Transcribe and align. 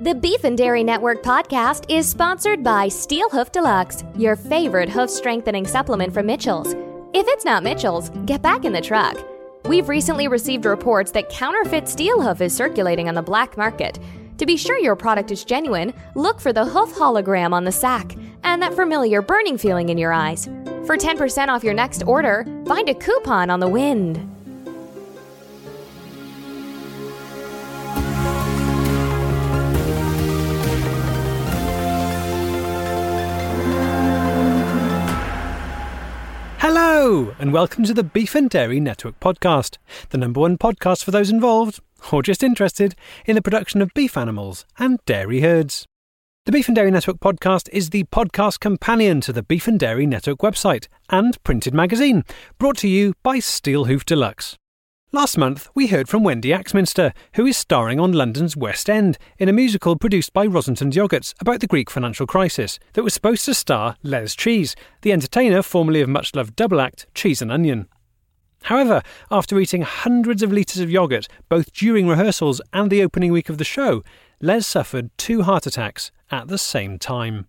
The 0.00 0.14
Beef 0.14 0.44
and 0.44 0.56
Dairy 0.56 0.82
Network 0.82 1.22
podcast 1.22 1.84
is 1.90 2.08
sponsored 2.08 2.64
by 2.64 2.88
Steel 2.88 3.28
Hoof 3.28 3.52
Deluxe, 3.52 4.02
your 4.16 4.34
favorite 4.34 4.88
hoof 4.88 5.10
strengthening 5.10 5.66
supplement 5.66 6.14
from 6.14 6.24
Mitchell's. 6.24 6.72
If 7.12 7.26
it's 7.28 7.44
not 7.44 7.62
Mitchell's, 7.62 8.08
get 8.24 8.40
back 8.40 8.64
in 8.64 8.72
the 8.72 8.80
truck. 8.80 9.18
We've 9.66 9.90
recently 9.90 10.26
received 10.26 10.64
reports 10.64 11.10
that 11.10 11.28
counterfeit 11.28 11.86
steel 11.86 12.22
hoof 12.22 12.40
is 12.40 12.56
circulating 12.56 13.08
on 13.08 13.14
the 13.14 13.20
black 13.20 13.58
market. 13.58 13.98
To 14.38 14.46
be 14.46 14.56
sure 14.56 14.78
your 14.78 14.96
product 14.96 15.32
is 15.32 15.44
genuine, 15.44 15.92
look 16.14 16.40
for 16.40 16.54
the 16.54 16.64
hoof 16.64 16.94
hologram 16.94 17.52
on 17.52 17.64
the 17.64 17.70
sack 17.70 18.16
and 18.42 18.62
that 18.62 18.72
familiar 18.72 19.20
burning 19.20 19.58
feeling 19.58 19.90
in 19.90 19.98
your 19.98 20.14
eyes. 20.14 20.46
For 20.86 20.96
10% 20.96 21.48
off 21.48 21.62
your 21.62 21.74
next 21.74 22.04
order, 22.04 22.46
find 22.64 22.88
a 22.88 22.94
coupon 22.94 23.50
on 23.50 23.60
the 23.60 23.68
wind. 23.68 24.16
Hello, 36.60 37.34
and 37.38 37.54
welcome 37.54 37.84
to 37.84 37.94
the 37.94 38.02
Beef 38.02 38.34
and 38.34 38.50
Dairy 38.50 38.80
Network 38.80 39.18
podcast, 39.18 39.78
the 40.10 40.18
number 40.18 40.40
one 40.40 40.58
podcast 40.58 41.02
for 41.02 41.10
those 41.10 41.30
involved, 41.30 41.80
or 42.12 42.22
just 42.22 42.42
interested, 42.42 42.94
in 43.24 43.34
the 43.34 43.40
production 43.40 43.80
of 43.80 43.94
beef 43.94 44.14
animals 44.14 44.66
and 44.78 44.98
dairy 45.06 45.40
herds. 45.40 45.86
The 46.44 46.52
Beef 46.52 46.68
and 46.68 46.76
Dairy 46.76 46.90
Network 46.90 47.18
podcast 47.18 47.70
is 47.72 47.88
the 47.88 48.04
podcast 48.04 48.60
companion 48.60 49.22
to 49.22 49.32
the 49.32 49.42
Beef 49.42 49.66
and 49.68 49.80
Dairy 49.80 50.04
Network 50.04 50.40
website 50.40 50.86
and 51.08 51.42
printed 51.44 51.72
magazine, 51.72 52.24
brought 52.58 52.76
to 52.76 52.88
you 52.88 53.14
by 53.22 53.38
Steel 53.38 53.86
Hoof 53.86 54.04
Deluxe. 54.04 54.58
Last 55.12 55.36
month, 55.36 55.68
we 55.74 55.88
heard 55.88 56.08
from 56.08 56.22
Wendy 56.22 56.52
Axminster, 56.52 57.12
who 57.34 57.44
is 57.44 57.56
starring 57.56 57.98
on 57.98 58.12
London's 58.12 58.56
West 58.56 58.88
End 58.88 59.18
in 59.40 59.48
a 59.48 59.52
musical 59.52 59.96
produced 59.96 60.32
by 60.32 60.46
Rossington's 60.46 60.94
Yogurts 60.94 61.34
about 61.40 61.58
the 61.58 61.66
Greek 61.66 61.90
financial 61.90 62.28
crisis 62.28 62.78
that 62.92 63.02
was 63.02 63.12
supposed 63.12 63.44
to 63.46 63.54
star 63.54 63.96
Les 64.04 64.36
Cheese, 64.36 64.76
the 65.02 65.10
entertainer 65.10 65.62
formerly 65.62 66.00
of 66.00 66.08
much 66.08 66.32
loved 66.36 66.54
double 66.54 66.80
act 66.80 67.08
Cheese 67.12 67.42
and 67.42 67.50
Onion. 67.50 67.88
However, 68.62 69.02
after 69.32 69.58
eating 69.58 69.82
hundreds 69.82 70.44
of 70.44 70.52
litres 70.52 70.78
of 70.78 70.92
yogurt 70.92 71.26
both 71.48 71.72
during 71.72 72.06
rehearsals 72.06 72.60
and 72.72 72.88
the 72.88 73.02
opening 73.02 73.32
week 73.32 73.48
of 73.48 73.58
the 73.58 73.64
show, 73.64 74.04
Les 74.40 74.64
suffered 74.64 75.10
two 75.18 75.42
heart 75.42 75.66
attacks 75.66 76.12
at 76.30 76.46
the 76.46 76.58
same 76.58 77.00
time. 77.00 77.48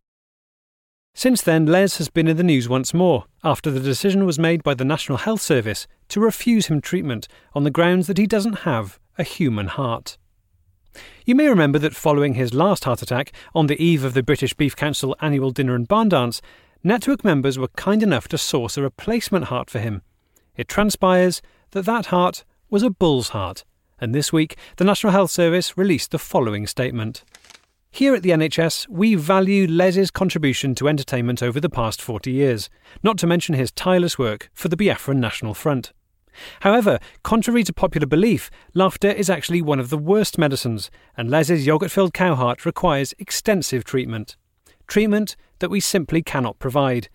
Since 1.13 1.41
then, 1.41 1.65
Les 1.65 1.97
has 1.97 2.09
been 2.09 2.27
in 2.27 2.37
the 2.37 2.43
news 2.43 2.69
once 2.69 2.93
more 2.93 3.25
after 3.43 3.69
the 3.69 3.81
decision 3.81 4.25
was 4.25 4.39
made 4.39 4.63
by 4.63 4.73
the 4.73 4.85
National 4.85 5.17
Health 5.17 5.41
Service 5.41 5.85
to 6.07 6.21
refuse 6.21 6.67
him 6.67 6.79
treatment 6.79 7.27
on 7.53 7.63
the 7.63 7.69
grounds 7.69 8.07
that 8.07 8.17
he 8.17 8.25
doesn't 8.25 8.59
have 8.59 8.97
a 9.17 9.23
human 9.23 9.67
heart. 9.67 10.17
You 11.25 11.35
may 11.35 11.47
remember 11.47 11.79
that 11.79 11.95
following 11.95 12.33
his 12.35 12.53
last 12.53 12.85
heart 12.85 13.01
attack 13.01 13.33
on 13.53 13.67
the 13.67 13.81
eve 13.81 14.03
of 14.03 14.13
the 14.13 14.23
British 14.23 14.53
Beef 14.53 14.75
Council 14.75 15.15
annual 15.21 15.51
dinner 15.51 15.75
and 15.75 15.87
barn 15.87 16.09
dance, 16.09 16.41
network 16.83 17.23
members 17.23 17.59
were 17.59 17.67
kind 17.69 18.01
enough 18.01 18.27
to 18.29 18.37
source 18.37 18.77
a 18.77 18.81
replacement 18.81 19.45
heart 19.45 19.69
for 19.69 19.79
him. 19.79 20.01
It 20.55 20.67
transpires 20.67 21.41
that 21.71 21.85
that 21.85 22.07
heart 22.07 22.43
was 22.69 22.83
a 22.83 22.89
bull's 22.89 23.29
heart, 23.29 23.63
and 23.99 24.15
this 24.15 24.33
week 24.33 24.57
the 24.77 24.85
National 24.85 25.11
Health 25.11 25.31
Service 25.31 25.77
released 25.77 26.11
the 26.11 26.19
following 26.19 26.65
statement. 26.67 27.23
Here 27.93 28.15
at 28.15 28.23
the 28.23 28.29
NHS, 28.29 28.87
we 28.87 29.15
value 29.15 29.67
Les's 29.67 30.11
contribution 30.11 30.73
to 30.75 30.87
entertainment 30.87 31.43
over 31.43 31.59
the 31.59 31.69
past 31.69 32.01
40 32.01 32.31
years, 32.31 32.69
not 33.03 33.17
to 33.17 33.27
mention 33.27 33.53
his 33.53 33.69
tireless 33.69 34.17
work 34.17 34.49
for 34.53 34.69
the 34.69 34.77
Biafran 34.77 35.17
National 35.17 35.53
Front. 35.53 35.91
However, 36.61 36.99
contrary 37.21 37.65
to 37.65 37.73
popular 37.73 38.07
belief, 38.07 38.49
laughter 38.73 39.11
is 39.11 39.29
actually 39.29 39.61
one 39.61 39.77
of 39.77 39.89
the 39.89 39.97
worst 39.97 40.37
medicines, 40.37 40.89
and 41.17 41.29
Les's 41.29 41.67
yogurt 41.67 41.91
filled 41.91 42.13
cow 42.13 42.33
heart 42.33 42.65
requires 42.65 43.13
extensive 43.19 43.83
treatment. 43.83 44.37
Treatment 44.87 45.35
that 45.59 45.69
we 45.69 45.81
simply 45.81 46.21
cannot 46.23 46.59
provide. 46.59 47.09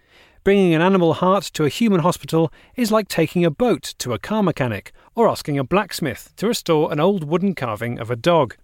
Bringing 0.44 0.74
an 0.74 0.82
animal 0.82 1.14
heart 1.14 1.44
to 1.54 1.64
a 1.64 1.70
human 1.70 2.00
hospital 2.00 2.52
is 2.76 2.92
like 2.92 3.08
taking 3.08 3.46
a 3.46 3.50
boat 3.50 3.94
to 3.98 4.12
a 4.12 4.18
car 4.18 4.42
mechanic 4.42 4.92
or 5.14 5.26
asking 5.26 5.58
a 5.58 5.64
blacksmith 5.64 6.34
to 6.36 6.46
restore 6.46 6.92
an 6.92 7.00
old 7.00 7.24
wooden 7.24 7.54
carving 7.54 7.98
of 7.98 8.10
a 8.10 8.16
dog. 8.16 8.56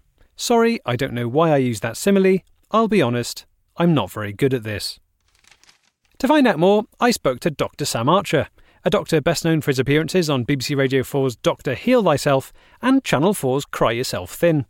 Sorry, 0.43 0.77
I 0.85 0.97
don't 0.97 1.13
know 1.13 1.29
why 1.29 1.51
I 1.51 1.55
use 1.55 1.79
that 1.79 1.95
simile. 1.95 2.39
I'll 2.69 2.89
be 2.89 3.01
honest, 3.01 3.45
I'm 3.77 3.93
not 3.93 4.11
very 4.11 4.33
good 4.33 4.53
at 4.53 4.63
this. 4.63 4.99
To 6.17 6.27
find 6.27 6.45
out 6.45 6.59
more, 6.59 6.83
I 6.99 7.11
spoke 7.11 7.39
to 7.39 7.49
Dr. 7.49 7.85
Sam 7.85 8.09
Archer, 8.09 8.49
a 8.83 8.89
doctor 8.89 9.21
best 9.21 9.45
known 9.45 9.61
for 9.61 9.71
his 9.71 9.79
appearances 9.79 10.29
on 10.29 10.45
BBC 10.45 10.75
Radio 10.75 11.01
4's 11.01 11.37
Doctor 11.37 11.75
Heal 11.75 12.03
Thyself 12.03 12.51
and 12.81 13.05
Channel 13.05 13.33
4's 13.33 13.63
Cry 13.63 13.93
Yourself 13.93 14.35
Thin. 14.35 14.65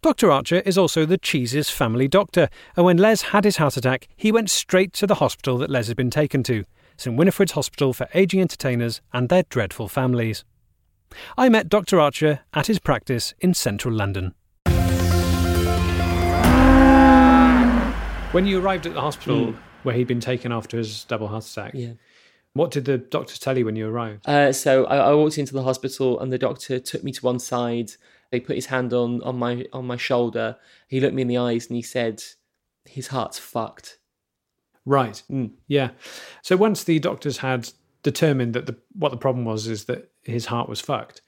Dr. 0.00 0.30
Archer 0.30 0.62
is 0.64 0.78
also 0.78 1.04
the 1.04 1.18
Cheese's 1.18 1.68
family 1.68 2.08
doctor, 2.08 2.48
and 2.74 2.86
when 2.86 2.96
Les 2.96 3.20
had 3.20 3.44
his 3.44 3.58
heart 3.58 3.76
attack, 3.76 4.08
he 4.16 4.32
went 4.32 4.48
straight 4.48 4.94
to 4.94 5.06
the 5.06 5.16
hospital 5.16 5.58
that 5.58 5.68
Les 5.68 5.88
had 5.88 5.98
been 5.98 6.08
taken 6.08 6.42
to, 6.44 6.64
St 6.96 7.14
Winifred's 7.14 7.52
Hospital 7.52 7.92
for 7.92 8.08
Ageing 8.14 8.40
Entertainers 8.40 9.02
and 9.12 9.28
their 9.28 9.42
dreadful 9.50 9.88
families. 9.88 10.46
I 11.36 11.50
met 11.50 11.68
Dr. 11.68 12.00
Archer 12.00 12.40
at 12.54 12.68
his 12.68 12.78
practice 12.78 13.34
in 13.40 13.52
central 13.52 13.92
London. 13.92 14.32
When 18.32 18.46
you 18.46 18.60
arrived 18.60 18.86
at 18.86 18.92
the 18.94 19.00
hospital 19.00 19.54
where 19.84 19.94
he'd 19.94 20.06
been 20.06 20.20
taken 20.20 20.52
after 20.52 20.76
his 20.76 21.04
double 21.04 21.28
heart 21.28 21.46
attack, 21.46 21.72
Yeah. 21.74 21.92
what 22.52 22.70
did 22.70 22.84
the 22.84 22.98
doctors 22.98 23.38
tell 23.38 23.56
you 23.56 23.64
when 23.64 23.74
you 23.74 23.88
arrived? 23.88 24.28
Uh, 24.28 24.52
so 24.52 24.84
I, 24.84 24.96
I 24.98 25.14
walked 25.14 25.38
into 25.38 25.54
the 25.54 25.62
hospital, 25.62 26.20
and 26.20 26.30
the 26.32 26.38
doctor 26.38 26.78
took 26.78 27.02
me 27.02 27.10
to 27.12 27.24
one 27.24 27.38
side. 27.38 27.92
They 28.30 28.38
put 28.40 28.56
his 28.56 28.66
hand 28.66 28.92
on 28.92 29.22
on 29.22 29.36
my 29.38 29.64
on 29.72 29.86
my 29.86 29.96
shoulder. 29.96 30.56
He 30.88 31.00
looked 31.00 31.14
me 31.14 31.22
in 31.22 31.28
the 31.28 31.38
eyes, 31.38 31.68
and 31.68 31.76
he 31.76 31.82
said, 31.82 32.22
"His 32.84 33.06
heart's 33.08 33.38
fucked." 33.38 33.98
Right. 34.84 35.22
Mm. 35.30 35.52
Yeah. 35.66 35.90
So 36.42 36.56
once 36.56 36.84
the 36.84 36.98
doctors 36.98 37.38
had 37.38 37.70
determined 38.02 38.52
that 38.54 38.66
the 38.66 38.76
what 38.94 39.10
the 39.10 39.16
problem 39.16 39.46
was 39.46 39.66
is 39.66 39.86
that 39.86 40.10
his 40.22 40.46
heart 40.46 40.68
was 40.68 40.82
fucked, 40.82 41.22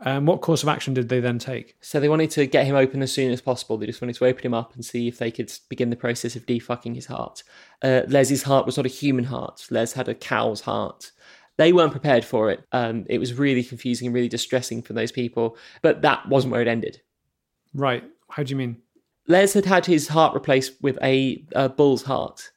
um, 0.00 0.26
what 0.26 0.40
course 0.40 0.62
of 0.62 0.68
action 0.68 0.94
did 0.94 1.08
they 1.08 1.20
then 1.20 1.38
take? 1.38 1.76
So 1.80 1.98
they 1.98 2.08
wanted 2.08 2.30
to 2.32 2.46
get 2.46 2.66
him 2.66 2.76
open 2.76 3.02
as 3.02 3.12
soon 3.12 3.32
as 3.32 3.40
possible. 3.40 3.76
They 3.76 3.86
just 3.86 4.00
wanted 4.00 4.16
to 4.16 4.26
open 4.26 4.44
him 4.44 4.54
up 4.54 4.74
and 4.74 4.84
see 4.84 5.08
if 5.08 5.18
they 5.18 5.30
could 5.30 5.52
begin 5.68 5.90
the 5.90 5.96
process 5.96 6.36
of 6.36 6.46
defucking 6.46 6.94
his 6.94 7.06
heart. 7.06 7.42
Uh, 7.82 8.02
Les's 8.06 8.44
heart 8.44 8.64
was 8.64 8.76
not 8.76 8.86
a 8.86 8.90
human 8.90 9.24
heart. 9.24 9.66
Les 9.70 9.92
had 9.92 10.08
a 10.08 10.14
cow's 10.14 10.60
heart. 10.60 11.10
They 11.56 11.72
weren't 11.72 11.90
prepared 11.90 12.24
for 12.24 12.50
it. 12.50 12.64
Um, 12.70 13.06
it 13.08 13.18
was 13.18 13.34
really 13.34 13.64
confusing 13.64 14.06
and 14.06 14.14
really 14.14 14.28
distressing 14.28 14.82
for 14.82 14.92
those 14.92 15.10
people. 15.10 15.56
But 15.82 16.02
that 16.02 16.28
wasn't 16.28 16.52
where 16.52 16.62
it 16.62 16.68
ended. 16.68 17.02
Right. 17.74 18.04
How 18.30 18.44
do 18.44 18.50
you 18.50 18.56
mean? 18.56 18.76
Les 19.26 19.52
had 19.52 19.64
had 19.64 19.86
his 19.86 20.08
heart 20.08 20.32
replaced 20.32 20.80
with 20.80 20.96
a, 21.02 21.44
a 21.52 21.68
bull's 21.68 22.04
heart. 22.04 22.52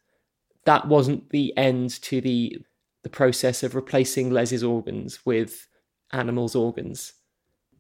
That 0.66 0.88
wasn't 0.88 1.32
the 1.32 1.56
end 1.58 2.02
to 2.04 2.22
the 2.22 2.62
the 3.04 3.10
process 3.10 3.64
of 3.64 3.74
replacing 3.74 4.30
Les's 4.30 4.64
organs 4.64 5.26
with 5.26 5.68
animals' 6.14 6.56
organs. 6.56 7.14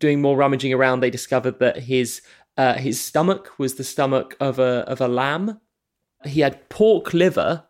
Doing 0.02 0.20
more 0.22 0.36
rummaging 0.36 0.74
around, 0.74 1.00
they 1.00 1.10
discovered 1.12 1.60
that 1.60 1.78
his 1.78 2.22
uh, 2.58 2.74
his 2.74 3.00
stomach 3.00 3.52
was 3.58 3.76
the 3.76 3.84
stomach 3.84 4.36
of 4.40 4.60
a 4.60 4.84
of 4.94 5.00
a 5.00 5.08
lamb. 5.08 5.60
He 6.26 6.42
had 6.42 6.68
pork 6.70 7.14
liver, 7.14 7.64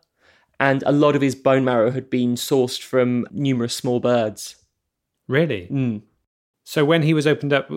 and 0.58 0.82
a 0.84 0.92
lot 0.92 1.14
of 1.14 1.22
his 1.22 1.34
bone 1.36 1.64
marrow 1.64 1.90
had 1.92 2.08
been 2.10 2.34
sourced 2.34 2.82
from 2.82 3.26
numerous 3.30 3.74
small 3.74 4.00
birds. 4.00 4.56
Really? 5.28 5.68
Mm. 5.70 6.02
So 6.64 6.84
when 6.84 7.02
he 7.02 7.14
was 7.14 7.26
opened 7.26 7.52
up, 7.52 7.70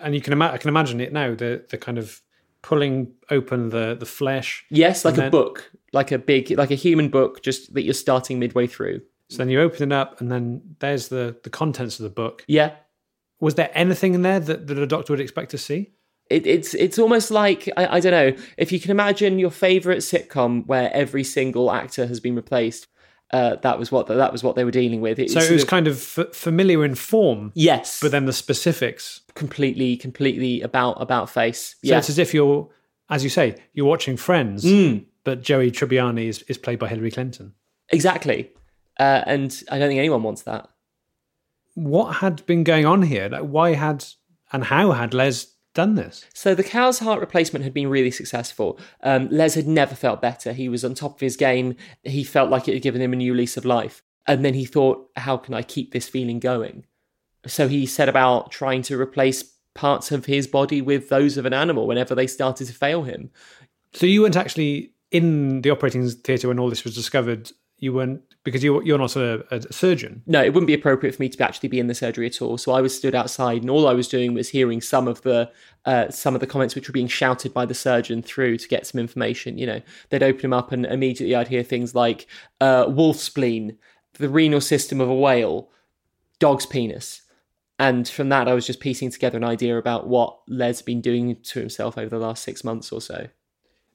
and 0.00 0.14
you 0.14 0.20
can 0.20 0.32
ima- 0.32 0.50
I 0.52 0.58
can 0.58 0.68
imagine 0.68 1.00
it 1.00 1.12
now 1.12 1.34
the 1.34 1.64
the 1.70 1.78
kind 1.78 1.98
of 1.98 2.20
pulling 2.62 3.12
open 3.30 3.68
the 3.68 3.94
the 3.98 4.06
flesh. 4.06 4.64
Yes, 4.70 5.04
like 5.04 5.14
And 5.14 5.18
a 5.18 5.22
then- 5.24 5.30
book, 5.30 5.70
like 5.92 6.10
a 6.10 6.18
big, 6.18 6.50
like 6.58 6.70
a 6.70 6.74
human 6.86 7.08
book, 7.10 7.42
just 7.42 7.74
that 7.74 7.82
you're 7.82 7.94
starting 8.06 8.38
midway 8.38 8.66
through. 8.66 9.02
So 9.30 9.36
then 9.38 9.50
you 9.50 9.60
open 9.60 9.92
it 9.92 9.94
up, 9.94 10.20
and 10.22 10.32
then 10.32 10.62
there's 10.80 11.08
the 11.08 11.36
the 11.44 11.50
contents 11.50 12.00
of 12.00 12.04
the 12.04 12.14
book. 12.22 12.44
Yeah, 12.48 12.70
Was 13.40 13.54
there 13.54 13.70
anything 13.74 14.14
in 14.14 14.22
there 14.22 14.40
that, 14.40 14.66
that 14.66 14.78
a 14.78 14.86
doctor 14.86 15.12
would 15.12 15.20
expect 15.20 15.50
to 15.52 15.58
see? 15.58 15.92
it, 16.30 16.46
it's 16.46 16.74
it's 16.74 16.98
almost 16.98 17.30
like 17.30 17.68
I, 17.76 17.96
I 17.96 18.00
don't 18.00 18.12
know 18.12 18.42
if 18.58 18.70
you 18.70 18.78
can 18.78 18.90
imagine 18.90 19.38
your 19.38 19.50
favorite 19.50 19.98
sitcom 20.00 20.66
where 20.66 20.90
every 20.92 21.24
single 21.24 21.70
actor 21.72 22.06
has 22.06 22.20
been 22.20 22.34
replaced. 22.36 22.86
Uh, 23.30 23.56
that 23.62 23.78
was 23.78 23.90
what 23.92 24.06
that 24.08 24.32
was 24.32 24.42
what 24.42 24.54
they 24.56 24.64
were 24.64 24.70
dealing 24.70 25.00
with. 25.00 25.18
It's 25.18 25.32
So 25.32 25.40
it 25.40 25.50
was 25.50 25.62
of- 25.62 25.68
kind 25.68 25.86
of 25.86 25.96
f- 26.18 26.34
familiar 26.34 26.84
in 26.84 26.94
form, 26.94 27.52
yes, 27.54 28.00
but 28.00 28.10
then 28.10 28.26
the 28.26 28.32
specifics. 28.32 29.20
completely 29.34 29.96
completely 29.96 30.60
about 30.62 31.00
about 31.00 31.30
face. 31.30 31.70
So 31.82 31.90
Yeah, 31.90 31.98
it's 31.98 32.10
as 32.10 32.18
if 32.18 32.32
you're, 32.34 32.68
as 33.10 33.22
you 33.24 33.30
say, 33.30 33.56
you're 33.72 33.86
watching 33.86 34.16
Friends, 34.18 34.64
Mm, 34.64 35.04
but 35.24 35.42
Joey 35.42 35.70
Tribbiani 35.70 36.26
is, 36.26 36.42
is 36.48 36.58
played 36.58 36.78
by 36.78 36.88
Hillary 36.88 37.10
Clinton. 37.10 37.52
exactly. 37.90 38.50
Uh, 39.00 39.22
and 39.26 39.62
I 39.70 39.78
don't 39.78 39.88
think 39.88 39.98
anyone 39.98 40.22
wants 40.22 40.42
that. 40.42 40.68
What 41.78 42.16
had 42.16 42.44
been 42.44 42.64
going 42.64 42.86
on 42.86 43.02
here? 43.02 43.28
Like, 43.28 43.42
why 43.42 43.74
had 43.74 44.04
and 44.52 44.64
how 44.64 44.90
had 44.92 45.14
Les 45.14 45.46
done 45.74 45.94
this? 45.94 46.24
So 46.34 46.54
the 46.54 46.64
cow's 46.64 46.98
heart 46.98 47.20
replacement 47.20 47.62
had 47.62 47.72
been 47.72 47.88
really 47.88 48.10
successful. 48.10 48.80
Um, 49.02 49.28
Les 49.30 49.54
had 49.54 49.68
never 49.68 49.94
felt 49.94 50.20
better. 50.20 50.52
He 50.52 50.68
was 50.68 50.84
on 50.84 50.94
top 50.94 51.14
of 51.14 51.20
his 51.20 51.36
game. 51.36 51.76
He 52.02 52.24
felt 52.24 52.50
like 52.50 52.66
it 52.66 52.74
had 52.74 52.82
given 52.82 53.00
him 53.00 53.12
a 53.12 53.16
new 53.16 53.32
lease 53.32 53.56
of 53.56 53.64
life. 53.64 54.02
And 54.26 54.44
then 54.44 54.54
he 54.54 54.64
thought, 54.64 55.08
how 55.16 55.36
can 55.36 55.54
I 55.54 55.62
keep 55.62 55.92
this 55.92 56.08
feeling 56.08 56.40
going? 56.40 56.84
So 57.46 57.68
he 57.68 57.86
set 57.86 58.08
about 58.08 58.50
trying 58.50 58.82
to 58.82 59.00
replace 59.00 59.44
parts 59.74 60.10
of 60.10 60.26
his 60.26 60.48
body 60.48 60.82
with 60.82 61.08
those 61.08 61.36
of 61.36 61.46
an 61.46 61.54
animal 61.54 61.86
whenever 61.86 62.12
they 62.12 62.26
started 62.26 62.66
to 62.66 62.72
fail 62.72 63.04
him. 63.04 63.30
So 63.92 64.06
you 64.06 64.22
weren't 64.22 64.36
actually 64.36 64.94
in 65.12 65.62
the 65.62 65.70
operating 65.70 66.08
theatre 66.10 66.48
when 66.48 66.58
all 66.58 66.70
this 66.70 66.82
was 66.82 66.96
discovered. 66.96 67.52
You 67.78 67.92
weren't 67.92 68.22
because 68.48 68.64
you 68.64 68.82
you're 68.82 68.98
not 68.98 69.16
a, 69.16 69.44
a 69.54 69.72
surgeon. 69.72 70.22
No, 70.26 70.42
it 70.42 70.54
wouldn't 70.54 70.66
be 70.66 70.74
appropriate 70.74 71.14
for 71.14 71.22
me 71.22 71.28
to 71.28 71.44
actually 71.44 71.68
be 71.68 71.78
in 71.78 71.86
the 71.86 71.94
surgery 71.94 72.26
at 72.26 72.40
all. 72.40 72.56
So 72.56 72.72
I 72.72 72.80
was 72.80 72.96
stood 72.96 73.14
outside, 73.14 73.60
and 73.60 73.70
all 73.70 73.86
I 73.86 73.92
was 73.92 74.08
doing 74.08 74.34
was 74.34 74.48
hearing 74.48 74.80
some 74.80 75.06
of 75.06 75.22
the 75.22 75.50
uh, 75.84 76.10
some 76.10 76.34
of 76.34 76.40
the 76.40 76.46
comments 76.46 76.74
which 76.74 76.88
were 76.88 76.92
being 76.92 77.08
shouted 77.08 77.52
by 77.52 77.66
the 77.66 77.74
surgeon 77.74 78.22
through 78.22 78.58
to 78.58 78.68
get 78.68 78.86
some 78.86 79.00
information. 79.00 79.58
You 79.58 79.66
know, 79.66 79.80
they'd 80.08 80.22
open 80.22 80.46
him 80.46 80.52
up, 80.52 80.72
and 80.72 80.86
immediately 80.86 81.34
I'd 81.34 81.48
hear 81.48 81.62
things 81.62 81.94
like 81.94 82.26
uh, 82.60 82.86
wolf 82.88 83.16
spleen, 83.16 83.76
the 84.14 84.28
renal 84.28 84.60
system 84.60 85.00
of 85.00 85.08
a 85.08 85.14
whale, 85.14 85.70
dog's 86.38 86.66
penis. 86.66 87.22
And 87.78 88.08
from 88.08 88.28
that, 88.30 88.48
I 88.48 88.54
was 88.54 88.66
just 88.66 88.80
piecing 88.80 89.10
together 89.10 89.38
an 89.38 89.44
idea 89.44 89.78
about 89.78 90.08
what 90.08 90.40
Les 90.48 90.78
had 90.80 90.86
been 90.86 91.00
doing 91.00 91.36
to 91.36 91.60
himself 91.60 91.96
over 91.96 92.08
the 92.08 92.18
last 92.18 92.42
six 92.42 92.64
months 92.64 92.90
or 92.90 93.00
so. 93.00 93.28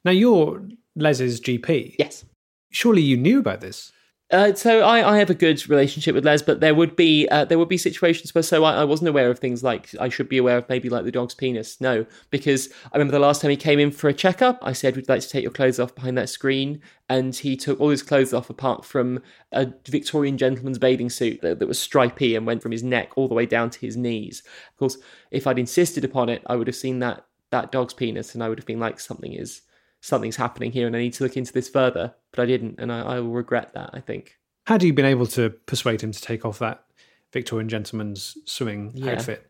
Now 0.06 0.12
you're 0.12 0.66
Les's 0.96 1.42
GP. 1.42 1.96
Yes. 2.00 2.24
Surely 2.70 3.02
you 3.02 3.18
knew 3.18 3.40
about 3.40 3.60
this. 3.60 3.92
Uh, 4.34 4.52
so 4.56 4.82
I, 4.82 5.14
I 5.14 5.20
have 5.20 5.30
a 5.30 5.36
good 5.36 5.70
relationship 5.70 6.16
with 6.16 6.26
Les, 6.26 6.42
but 6.42 6.60
there 6.60 6.74
would 6.74 6.96
be 6.96 7.28
uh, 7.30 7.46
there 7.46 7.60
would 7.60 7.70
be 7.70 7.78
situations 7.78 8.34
where 8.34 8.42
so 8.42 8.64
I, 8.64 8.78
I 8.82 8.84
wasn't 8.84 9.10
aware 9.10 9.30
of 9.30 9.38
things 9.38 9.64
like 9.64 9.94
I 10.00 10.10
should 10.10 10.28
be 10.28 10.40
aware 10.40 10.58
of 10.58 10.68
maybe 10.68 10.90
like 10.90 11.06
the 11.06 11.12
dog's 11.12 11.36
penis. 11.36 11.80
No, 11.80 12.08
because 12.32 12.68
I 12.92 12.98
remember 12.98 13.12
the 13.12 13.20
last 13.20 13.44
time 13.44 13.52
he 13.52 13.58
came 13.58 13.78
in 13.78 13.92
for 13.92 14.08
a 14.08 14.14
checkup, 14.14 14.58
I 14.64 14.74
said, 14.74 14.96
we'd 14.96 15.08
like 15.08 15.22
to 15.22 15.30
take 15.30 15.44
your 15.44 15.52
clothes 15.52 15.80
off 15.80 15.94
behind 15.94 16.18
that 16.18 16.30
screen?" 16.30 16.82
And 17.08 17.36
he 17.36 17.56
took 17.56 17.80
all 17.80 17.90
his 17.90 18.02
clothes 18.02 18.34
off 18.34 18.50
apart 18.50 18.86
from 18.86 19.22
a 19.52 19.68
Victorian 19.88 20.40
gentleman's 20.40 20.80
bathing 20.80 21.12
suit 21.12 21.42
that, 21.44 21.60
that 21.60 21.68
was 21.68 21.78
stripy 21.78 22.36
and 22.36 22.48
went 22.48 22.64
from 22.64 22.72
his 22.72 22.82
neck 22.82 23.12
all 23.16 23.28
the 23.28 23.36
way 23.36 23.46
down 23.46 23.70
to 23.70 23.80
his 23.80 23.96
knees. 23.96 24.42
Of 24.72 24.78
course, 24.78 24.98
if 25.30 25.46
I'd 25.46 25.60
insisted 25.60 26.04
upon 26.04 26.30
it, 26.30 26.42
I 26.48 26.56
would 26.56 26.68
have 26.68 26.76
seen 26.76 26.98
that 27.00 27.24
that 27.52 27.72
dog's 27.72 27.94
penis, 27.94 28.34
and 28.34 28.44
I 28.44 28.50
would 28.50 28.58
have 28.58 28.66
been 28.66 28.80
like, 28.80 29.00
"Something 29.00 29.34
is." 29.34 29.62
Something's 30.06 30.36
happening 30.36 30.72
here, 30.74 30.86
and 30.86 30.96
I 30.96 31.00
need 31.00 31.14
to 31.14 31.24
look 31.24 31.38
into 31.38 31.54
this 31.54 31.70
further. 31.70 32.14
But 32.32 32.42
I 32.42 32.46
didn't, 32.46 32.76
and 32.78 32.92
I, 32.92 33.00
I 33.02 33.20
will 33.22 33.32
regret 33.32 33.74
that. 33.74 33.92
I 33.94 34.02
think. 34.02 34.38
Had 34.68 34.84
you 34.84 34.92
been 34.94 35.06
able 35.06 35.26
to 35.28 35.50
persuade 35.66 36.02
him 36.02 36.12
to 36.12 36.22
take 36.22 36.44
off 36.46 36.60
that 36.60 36.84
Victorian 37.32 37.70
gentleman's 37.70 38.38
swimming 38.46 38.92
Yeah. 38.94 39.14
outfit? 39.14 39.48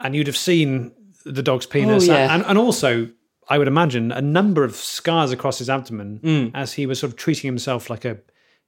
And 0.00 0.14
you'd 0.16 0.26
have 0.26 0.36
seen 0.36 0.92
the 1.24 1.42
dog's 1.42 1.66
penis. 1.66 2.08
Oh, 2.08 2.12
yeah. 2.12 2.34
and, 2.34 2.44
and 2.44 2.58
also, 2.58 3.08
I 3.48 3.58
would 3.58 3.68
imagine, 3.68 4.10
a 4.12 4.20
number 4.22 4.64
of 4.64 4.74
scars 4.76 5.30
across 5.32 5.58
his 5.58 5.70
abdomen 5.70 6.20
Mm. 6.24 6.50
as 6.54 6.72
he 6.72 6.86
was 6.86 6.98
sort 7.00 7.12
of 7.12 7.16
treating 7.18 7.46
himself 7.48 7.88
like 7.90 8.04
a 8.04 8.18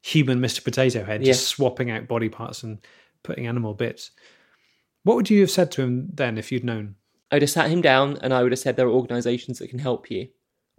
human 0.02 0.40
Mr. 0.40 0.62
Potato 0.64 1.04
Head, 1.04 1.22
just 1.24 1.46
swapping 1.48 1.90
out 1.90 2.06
body 2.08 2.28
parts 2.28 2.62
and 2.62 2.78
putting 3.22 3.46
animal 3.46 3.74
bits. 3.74 4.10
What 5.04 5.16
would 5.16 5.30
you 5.30 5.40
have 5.40 5.50
said 5.50 5.70
to 5.72 5.82
him 5.82 6.08
then 6.14 6.38
if 6.38 6.50
you'd 6.52 6.64
known? 6.64 6.94
I 7.30 7.36
would 7.36 7.42
have 7.42 7.50
sat 7.50 7.70
him 7.70 7.80
down 7.80 8.18
and 8.22 8.32
I 8.34 8.42
would 8.42 8.52
have 8.52 8.58
said 8.58 8.76
there 8.76 8.86
are 8.86 8.90
organisations 8.92 9.58
that 9.58 9.68
can 9.70 9.78
help 9.78 10.10
you. 10.10 10.28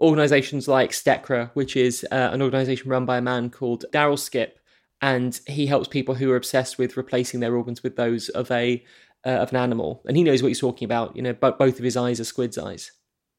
Organisations 0.01 0.67
like 0.67 0.91
Stecra, 0.91 1.51
which 1.53 1.75
is 1.75 2.05
uh, 2.11 2.29
an 2.33 2.41
organisation 2.41 2.89
run 2.89 3.05
by 3.05 3.17
a 3.17 3.21
man 3.21 3.49
called 3.51 3.85
Daryl 3.93 4.17
Skip, 4.17 4.59
and 5.01 5.39
he 5.47 5.67
helps 5.67 5.87
people 5.87 6.15
who 6.15 6.31
are 6.31 6.35
obsessed 6.35 6.77
with 6.77 6.97
replacing 6.97 7.39
their 7.39 7.55
organs 7.55 7.83
with 7.83 7.95
those 7.95 8.29
of 8.29 8.49
a 8.51 8.83
uh, 9.25 9.29
of 9.29 9.51
an 9.51 9.57
animal, 9.57 10.01
and 10.07 10.17
he 10.17 10.23
knows 10.23 10.41
what 10.41 10.47
he's 10.49 10.59
talking 10.59 10.85
about. 10.85 11.15
You 11.15 11.21
know, 11.21 11.33
but 11.33 11.59
both 11.59 11.77
of 11.77 11.85
his 11.85 11.95
eyes 11.95 12.19
are 12.19 12.23
squid's 12.25 12.57
eyes, 12.57 12.91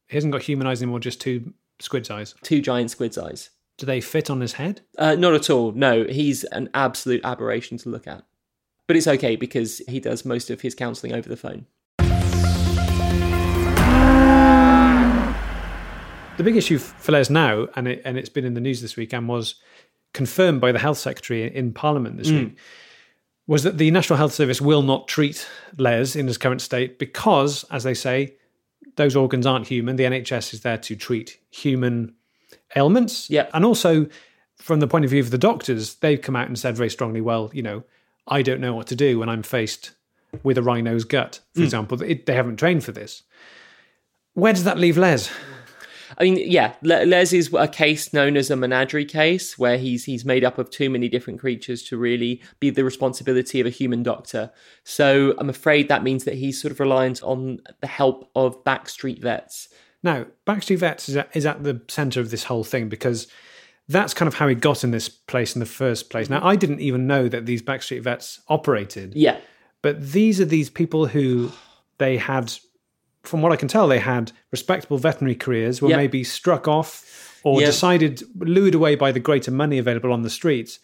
He 0.09 0.17
hasn't 0.17 0.33
got 0.33 0.43
human 0.43 0.67
eyes 0.67 0.81
anymore, 0.83 1.01
just 1.01 1.21
two 1.21 1.53
squid's 1.81 2.11
eyes. 2.11 2.35
two 2.43 2.61
giant 2.61 2.91
squid's 2.91 3.19
eyes. 3.19 3.51
Do 3.79 3.87
they 3.87 4.01
fit 4.01 4.31
on 4.31 4.41
his 4.41 4.53
head? 4.53 4.83
Uh, 4.97 5.17
not 5.17 5.35
at 5.35 5.51
all. 5.51 5.73
No, 5.73 6.05
he's 6.05 6.45
an 6.45 6.69
absolute 6.75 7.23
aberration 7.25 7.79
to 7.79 7.89
look 7.89 8.07
at. 8.07 8.23
But 8.87 8.97
it's 8.97 9.09
okay 9.09 9.35
because 9.35 9.79
he 9.89 9.99
does 9.99 10.25
most 10.25 10.51
of 10.51 10.61
his 10.61 10.75
counselling 10.75 11.15
over 11.15 11.29
the 11.29 11.37
phone. 11.37 11.67
The 16.37 16.45
big 16.45 16.57
issue 16.57 16.79
for 16.79 17.13
Les 17.13 17.31
now, 17.31 17.69
and 17.77 17.87
it, 17.89 18.03
and 18.05 18.17
it's 18.17 18.29
been 18.29 18.45
in 18.45 18.55
the 18.55 18.61
news 18.61 18.81
this 18.81 18.97
week, 18.97 19.13
and 19.13 19.29
was 19.29 19.57
confirmed 20.15 20.61
by 20.61 20.73
the 20.73 20.79
health 20.79 20.99
secretary 20.99 21.55
in 21.55 21.73
Parliament 21.73 22.17
this 22.17 22.31
hmm. 22.31 22.37
week, 22.37 22.59
was 23.47 23.63
that 23.65 23.79
the 23.79 23.91
National 23.91 24.17
Health 24.17 24.33
Service 24.33 24.61
will 24.61 24.83
not 24.83 25.09
treat 25.09 25.47
Les 25.79 26.17
in 26.17 26.27
his 26.27 26.39
current 26.39 26.61
state 26.61 26.99
because, 26.99 27.65
as 27.71 27.85
they 27.85 27.95
say, 27.95 28.35
those 28.97 29.17
organs 29.17 29.47
aren't 29.47 29.67
human. 29.67 29.97
The 29.97 30.05
NHS 30.05 30.55
is 30.55 30.61
there 30.63 30.79
to 30.79 30.97
treat 30.97 31.39
human 31.51 32.15
ailments. 32.77 33.29
Yeah. 33.31 33.49
and 33.53 33.65
also 33.65 34.07
from 34.57 34.81
the 34.81 34.87
point 34.87 35.05
of 35.05 35.11
view 35.11 35.21
of 35.21 35.31
the 35.31 35.39
doctors, 35.39 35.97
they've 35.97 36.21
come 36.21 36.37
out 36.37 36.47
and 36.47 36.59
said 36.59 36.77
very 36.77 36.91
strongly, 36.91 37.21
well, 37.21 37.51
you 37.53 37.63
know, 37.63 37.83
I 38.29 38.43
don't 38.43 38.61
know 38.61 38.75
what 38.75 38.87
to 38.89 38.97
do 38.97 39.19
when 39.19 39.29
I'm 39.29 39.43
faced 39.43 39.91
with 40.43 40.57
a 40.57 40.63
rhino's 40.63 41.05
gut, 41.05 41.41
for 41.53 41.61
hmm. 41.61 41.65
example. 41.65 42.03
It, 42.03 42.27
they 42.27 42.35
haven't 42.35 42.57
trained 42.57 42.85
for 42.85 42.93
this. 42.93 43.23
Where 44.35 44.53
does 44.53 44.65
that 44.65 44.79
leave 44.79 44.97
Les? 44.97 45.31
I 46.19 46.25
mean, 46.25 46.51
yeah, 46.51 46.75
Les 46.83 47.33
is 47.33 47.53
a 47.53 47.69
case 47.69 48.13
known 48.13 48.37
as 48.37 48.51
a 48.51 48.57
menagerie 48.57 49.05
case, 49.05 49.59
where 49.59 49.79
he's 49.79 50.05
he's 50.05 50.25
made 50.25 50.45
up 50.45 50.59
of 50.59 50.71
too 50.71 50.91
many 50.91 51.09
different 51.09 51.41
creatures 51.41 51.83
to 51.85 51.97
really 51.97 52.43
be 52.61 52.71
the 52.71 52.85
responsibility 52.85 53.61
of 53.61 53.67
a 53.67 53.71
human 53.71 54.03
doctor. 54.03 54.51
So 54.85 55.35
I'm 55.39 55.51
afraid 55.51 55.89
that 55.89 56.03
means 56.03 56.25
that 56.25 56.35
he's 56.35 56.61
sort 56.61 56.73
of 56.73 56.81
reliant 56.81 57.23
on 57.23 57.61
the 57.81 57.87
help 57.87 58.31
of 58.35 58.63
backstreet 58.65 59.21
vets. 59.21 59.69
Now, 60.03 60.27
Backstreet 60.47 60.79
Vets 60.79 61.09
is 61.09 61.17
at, 61.17 61.31
is 61.35 61.47
at 61.47 61.63
the 61.63 61.81
center 61.89 62.21
of 62.21 62.31
this 62.31 62.45
whole 62.45 62.65
thing 62.65 62.89
because 62.89 63.29
that's 63.89 64.15
kind 64.15 64.27
of 64.27 64.35
how 64.35 64.49
he 64.49 64.55
got 64.55 64.85
in 64.85 64.91
this 64.91 65.09
place 65.09 65.55
in 65.55 65.61
the 65.61 65.67
first 65.67 66.11
place. 66.11 66.29
Now, 66.29 66.45
I 66.45 66.57
didn't 66.57 66.81
even 66.81 67.07
know 67.07 67.29
that 67.29 67.47
these 67.47 67.63
Backstreet 67.63 68.03
Vets 68.03 68.41
operated, 68.49 69.15
Yeah, 69.15 69.39
but 69.81 70.13
these 70.13 70.41
are 70.41 70.45
these 70.45 70.71
people 70.71 71.07
who 71.07 71.53
they 71.99 72.17
had, 72.17 72.53
from 73.23 73.43
what 73.43 73.53
I 73.53 73.57
can 73.57 73.69
tell, 73.69 73.87
they 73.89 73.99
had 74.01 74.33
respectable 74.51 74.99
veterinary 74.99 75.35
careers, 75.37 75.81
were 75.81 75.91
Yeah. 75.91 75.97
maybe 75.97 76.25
struck 76.25 76.67
off 76.67 77.39
or 77.45 77.61
Yeah. 77.61 77.67
decided, 77.67 78.23
lured 78.39 78.75
away 78.75 78.95
by 78.95 79.13
the 79.13 79.21
greater 79.21 79.51
money 79.51 79.79
available 79.79 80.13
on 80.13 80.23
the 80.23 80.31
streets, 80.31 80.79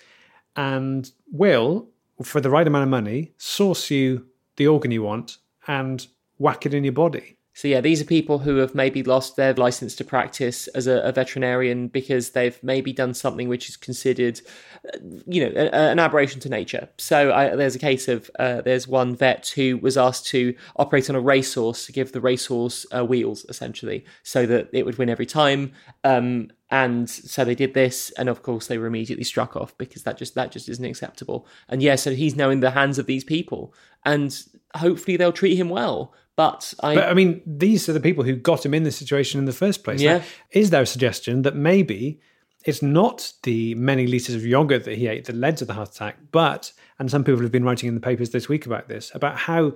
and 0.56 1.10
will, 1.32 1.88
for 2.22 2.40
the 2.40 2.50
right 2.50 2.66
amount 2.66 2.82
of 2.84 2.88
money, 2.90 3.32
source 3.38 3.90
you 3.90 4.26
the 4.56 4.66
organ 4.66 4.90
you 4.90 5.02
want 5.02 5.38
and 5.66 6.08
whack 6.38 6.66
it 6.66 6.74
in 6.74 6.84
your 6.84 6.92
body. 6.92 7.36
So 7.58 7.66
yeah, 7.66 7.80
these 7.80 8.00
are 8.00 8.04
people 8.04 8.38
who 8.38 8.58
have 8.58 8.76
maybe 8.76 9.02
lost 9.02 9.34
their 9.34 9.52
license 9.52 9.96
to 9.96 10.04
practice 10.04 10.68
as 10.76 10.86
a, 10.86 11.00
a 11.00 11.10
veterinarian 11.10 11.88
because 11.88 12.30
they've 12.30 12.56
maybe 12.62 12.92
done 12.92 13.14
something 13.14 13.48
which 13.48 13.68
is 13.68 13.76
considered, 13.76 14.40
uh, 14.86 14.98
you 15.26 15.44
know, 15.44 15.50
a, 15.56 15.90
an 15.90 15.98
aberration 15.98 16.38
to 16.42 16.48
nature. 16.48 16.88
So 16.98 17.32
I, 17.32 17.56
there's 17.56 17.74
a 17.74 17.80
case 17.80 18.06
of 18.06 18.30
uh, 18.38 18.60
there's 18.60 18.86
one 18.86 19.16
vet 19.16 19.48
who 19.48 19.76
was 19.78 19.96
asked 19.96 20.28
to 20.28 20.54
operate 20.76 21.10
on 21.10 21.16
a 21.16 21.20
racehorse 21.20 21.84
to 21.86 21.90
give 21.90 22.12
the 22.12 22.20
racehorse 22.20 22.86
uh, 22.96 23.04
wheels 23.04 23.44
essentially, 23.48 24.04
so 24.22 24.46
that 24.46 24.68
it 24.72 24.86
would 24.86 24.98
win 24.98 25.10
every 25.10 25.26
time. 25.26 25.72
Um, 26.04 26.52
and 26.70 27.10
so 27.10 27.44
they 27.44 27.56
did 27.56 27.74
this, 27.74 28.12
and 28.18 28.28
of 28.28 28.44
course 28.44 28.68
they 28.68 28.78
were 28.78 28.86
immediately 28.86 29.24
struck 29.24 29.56
off 29.56 29.76
because 29.78 30.04
that 30.04 30.16
just 30.16 30.36
that 30.36 30.52
just 30.52 30.68
isn't 30.68 30.84
acceptable. 30.84 31.44
And 31.68 31.82
yeah, 31.82 31.96
so 31.96 32.12
he's 32.12 32.36
now 32.36 32.50
in 32.50 32.60
the 32.60 32.70
hands 32.70 33.00
of 33.00 33.06
these 33.06 33.24
people, 33.24 33.74
and 34.04 34.40
hopefully 34.76 35.16
they'll 35.16 35.32
treat 35.32 35.56
him 35.56 35.70
well. 35.70 36.14
But 36.38 36.72
I 36.84 36.94
But 36.94 37.08
I 37.08 37.14
mean, 37.14 37.42
these 37.44 37.88
are 37.88 37.92
the 37.92 37.98
people 37.98 38.22
who 38.22 38.36
got 38.36 38.64
him 38.64 38.72
in 38.72 38.84
this 38.84 38.96
situation 38.96 39.40
in 39.40 39.44
the 39.44 39.52
first 39.52 39.82
place. 39.82 40.00
Yeah. 40.00 40.18
Now, 40.18 40.24
is 40.52 40.70
there 40.70 40.82
a 40.82 40.86
suggestion 40.86 41.42
that 41.42 41.56
maybe 41.56 42.20
it's 42.64 42.80
not 42.80 43.32
the 43.42 43.74
many 43.74 44.06
litres 44.06 44.36
of 44.36 44.46
yogurt 44.46 44.84
that 44.84 44.96
he 44.96 45.08
ate 45.08 45.24
that 45.24 45.34
led 45.34 45.56
to 45.56 45.64
the 45.64 45.74
heart 45.74 45.90
attack, 45.90 46.16
but, 46.30 46.72
and 47.00 47.10
some 47.10 47.24
people 47.24 47.40
have 47.42 47.50
been 47.50 47.64
writing 47.64 47.88
in 47.88 47.96
the 47.96 48.00
papers 48.00 48.30
this 48.30 48.48
week 48.48 48.66
about 48.66 48.86
this, 48.86 49.10
about 49.16 49.36
how 49.36 49.72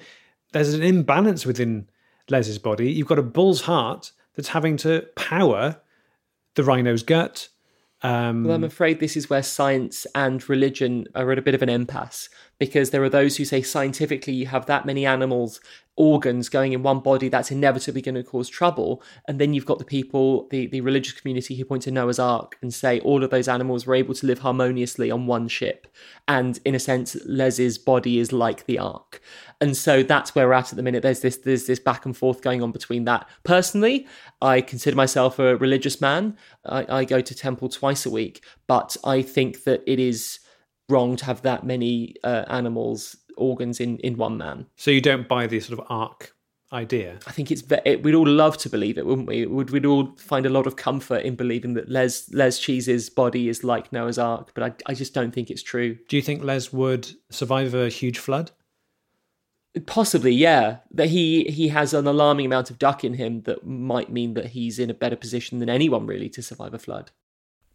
there's 0.53 0.73
an 0.73 0.85
imbalance 0.85 1.45
within 1.45 1.89
Les's 2.31 2.61
body. 2.61 2.93
You've 2.93 3.09
got 3.09 3.19
a 3.19 3.25
bull's 3.25 3.63
heart 3.63 4.13
that's 4.37 4.49
having 4.51 4.77
to 4.79 5.05
power 5.17 5.81
the 6.55 6.63
rhino's 6.63 7.03
gut. 7.03 7.49
Um, 8.03 8.45
Well, 8.45 8.55
I'm 8.55 8.63
afraid 8.63 9.01
this 9.01 9.17
is 9.17 9.29
where 9.29 9.43
science 9.43 10.07
and 10.15 10.49
religion 10.49 11.07
are 11.17 11.33
at 11.33 11.39
a 11.39 11.43
bit 11.43 11.57
of 11.57 11.63
an 11.63 11.69
impasse 11.69 12.29
because 12.63 12.91
there 12.91 13.03
are 13.03 13.09
those 13.09 13.39
who 13.39 13.45
say 13.45 13.61
scientifically 13.61 14.33
you 14.33 14.47
have 14.47 14.67
that 14.67 14.87
many 14.87 15.05
animals, 15.05 15.59
organs 15.97 16.49
going 16.49 16.73
in 16.73 16.81
one 16.85 17.01
body, 17.01 17.29
that's 17.29 17.51
inevitably 17.51 18.01
going 18.01 18.15
to 18.15 18.23
cause 18.23 18.49
trouble. 18.49 19.03
And 19.27 19.41
then 19.41 19.53
you've 19.53 19.67
got 19.67 19.81
the 19.81 19.85
people, 19.85 20.47
the, 20.51 20.69
the 20.69 20.81
religious 20.81 21.13
community 21.13 21.57
who 21.57 21.65
point 21.65 21.83
to 21.83 21.91
Noah's 21.91 22.21
Ark 22.21 22.57
and 22.63 22.73
say 22.73 23.01
all 23.01 23.25
of 23.25 23.31
those 23.31 23.49
animals 23.49 23.85
were 23.85 23.97
able 23.97 24.15
to 24.15 24.27
live 24.29 24.39
harmoniously 24.39 25.11
on 25.11 25.27
one 25.27 25.49
ship. 25.49 25.89
And 26.29 26.61
in 26.65 26.77
a 26.77 26.79
sense, 26.79 27.17
Les's 27.27 27.79
body 27.79 28.21
is 28.21 28.33
like 28.33 28.67
the 28.67 28.79
Ark. 28.79 29.21
And 29.61 29.77
so 29.77 30.05
that's 30.05 30.33
where 30.37 30.47
we're 30.47 30.53
at 30.53 30.71
at 30.71 30.77
the 30.77 30.85
minute. 30.85 31.03
There's 31.03 31.19
this 31.19 31.39
there's 31.39 31.67
this 31.67 31.81
back 31.81 32.07
and 32.07 32.17
forth 32.17 32.43
going 32.43 32.63
on 32.63 32.71
between 32.71 33.07
that. 33.07 33.29
Personally, 33.43 34.07
I 34.41 34.61
consider 34.61 34.95
myself 34.95 35.41
a 35.41 35.57
religious 35.57 36.01
man. 36.01 36.37
I, 36.65 37.01
I 37.01 37.05
go 37.07 37.21
to 37.21 37.35
temple 37.35 37.69
twice 37.69 38.07
a 38.07 38.11
week, 38.11 38.45
but 38.69 38.97
I 39.05 39.21
think 39.21 39.65
that 39.65 39.83
it 39.85 39.99
is 39.99 40.39
wrong 40.93 41.17
to 41.17 41.25
have 41.25 41.43
that 41.43 41.65
many 41.65 42.15
uh, 42.23 42.45
animals 42.61 43.17
organs 43.37 43.81
in 43.81 43.99
in 43.99 44.17
one 44.17 44.37
man. 44.37 44.67
so 44.77 44.91
you 44.91 45.01
don't 45.01 45.27
buy 45.35 45.47
the 45.47 45.61
sort 45.61 45.79
of 45.79 45.87
Ark 45.89 46.35
idea. 46.73 47.19
I 47.27 47.33
think 47.33 47.51
it's 47.51 47.63
it, 47.85 48.03
we'd 48.03 48.15
all 48.15 48.27
love 48.27 48.57
to 48.59 48.71
believe 48.71 48.97
it, 48.99 49.07
wouldn't 49.07 49.29
we? 49.29 49.47
Would 49.47 49.71
we'd 49.71 49.87
all 49.87 50.15
find 50.17 50.47
a 50.47 50.51
lot 50.51 50.67
of 50.67 50.77
comfort 50.77 51.23
in 51.29 51.35
believing 51.37 51.75
that 51.75 51.89
Les 51.89 52.31
Les 52.33 52.59
Cheese's 52.59 53.11
body 53.11 53.49
is 53.49 53.63
like 53.63 53.93
Noah's 53.93 54.19
Ark, 54.19 54.53
but 54.55 54.63
I 54.65 54.91
I 54.91 54.95
just 54.95 55.15
don't 55.15 55.33
think 55.33 55.51
it's 55.51 55.63
true. 55.63 55.99
Do 56.09 56.17
you 56.17 56.23
think 56.23 56.43
Les 56.43 56.73
would 56.73 57.11
survive 57.31 57.75
a 57.75 57.89
huge 57.89 58.19
flood? 58.19 58.51
Possibly, 59.87 60.33
yeah. 60.33 60.79
That 60.91 61.09
he 61.09 61.45
he 61.45 61.69
has 61.69 61.95
an 61.95 62.07
alarming 62.07 62.47
amount 62.47 62.71
of 62.71 62.79
duck 62.79 63.05
in 63.05 63.15
him 63.15 63.43
that 63.43 63.67
might 63.67 64.11
mean 64.11 64.35
that 64.35 64.47
he's 64.47 64.79
in 64.79 64.91
a 64.91 64.95
better 64.95 65.17
position 65.17 65.59
than 65.59 65.71
anyone 65.71 66.07
really 66.07 66.29
to 66.31 66.43
survive 66.43 66.75
a 66.75 66.79
flood. 66.79 67.11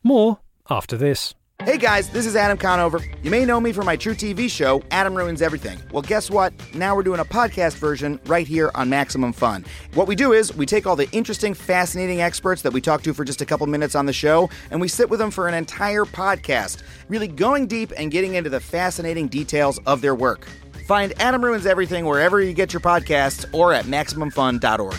More 0.04 0.40
after 0.70 0.98
this. 0.98 1.34
Hey 1.64 1.80
guys, 1.80 2.08
this 2.10 2.28
is 2.28 2.36
Adam 2.36 2.56
Conover. 2.56 3.02
You 3.24 3.32
may 3.32 3.44
know 3.44 3.60
me 3.60 3.74
from 3.74 3.88
my 3.88 3.98
truTV 3.98 4.48
show, 4.48 4.84
Adam 4.92 5.16
Ruins 5.16 5.42
Everything. 5.42 5.80
Well, 5.92 6.04
guess 6.04 6.30
what? 6.30 6.54
Now 6.76 6.96
we're 6.96 7.02
doing 7.02 7.20
a 7.20 7.26
podcast 7.26 7.78
version 7.78 8.20
right 8.28 8.48
here 8.48 8.70
on 8.76 8.90
Maximum 8.90 9.34
Fun. 9.34 9.66
What 9.96 10.08
we 10.08 10.16
do 10.16 10.34
is 10.34 10.56
we 10.56 10.68
take 10.68 10.86
all 10.86 10.96
the 10.96 11.10
interesting, 11.12 11.56
fascinating 11.56 12.22
experts 12.22 12.62
that 12.62 12.74
we 12.74 12.80
talk 12.80 13.02
to 13.04 13.14
for 13.14 13.26
just 13.26 13.42
a 13.42 13.46
couple 13.46 13.66
minutes 13.66 13.96
on 13.96 14.06
the 14.06 14.14
show, 14.14 14.52
and 14.70 14.80
we 14.80 14.88
sit 14.88 15.10
with 15.10 15.20
them 15.20 15.32
for 15.32 15.48
an 15.48 15.56
entire 15.56 16.06
podcast, 16.06 16.84
really 17.10 17.28
going 17.28 17.66
deep 17.66 17.92
and 17.98 18.12
getting 18.12 18.36
into 18.36 18.52
the 18.52 18.60
fascinating 18.60 19.28
details 19.28 19.80
of 19.88 20.02
their 20.02 20.14
work. 20.14 20.48
Find 20.86 21.12
Adam 21.20 21.44
Ruins 21.44 21.66
Everything 21.66 22.06
wherever 22.06 22.40
you 22.40 22.54
get 22.54 22.72
your 22.72 22.82
podcasts 22.82 23.52
or 23.52 23.74
at 23.74 23.86
MaximumFun.org. 23.86 24.96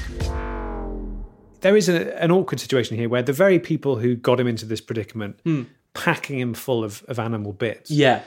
There 1.60 1.76
is 1.76 1.88
a, 1.88 2.20
an 2.22 2.30
awkward 2.30 2.60
situation 2.60 2.96
here 2.96 3.08
where 3.08 3.22
the 3.22 3.32
very 3.32 3.58
people 3.58 3.96
who 3.96 4.16
got 4.16 4.38
him 4.38 4.46
into 4.46 4.66
this 4.66 4.80
predicament, 4.80 5.40
hmm. 5.44 5.62
Packing 5.98 6.38
him 6.38 6.54
full 6.54 6.82
of, 6.84 7.04
of 7.08 7.18
animal 7.18 7.52
bits, 7.52 7.90
Yeah. 7.90 8.22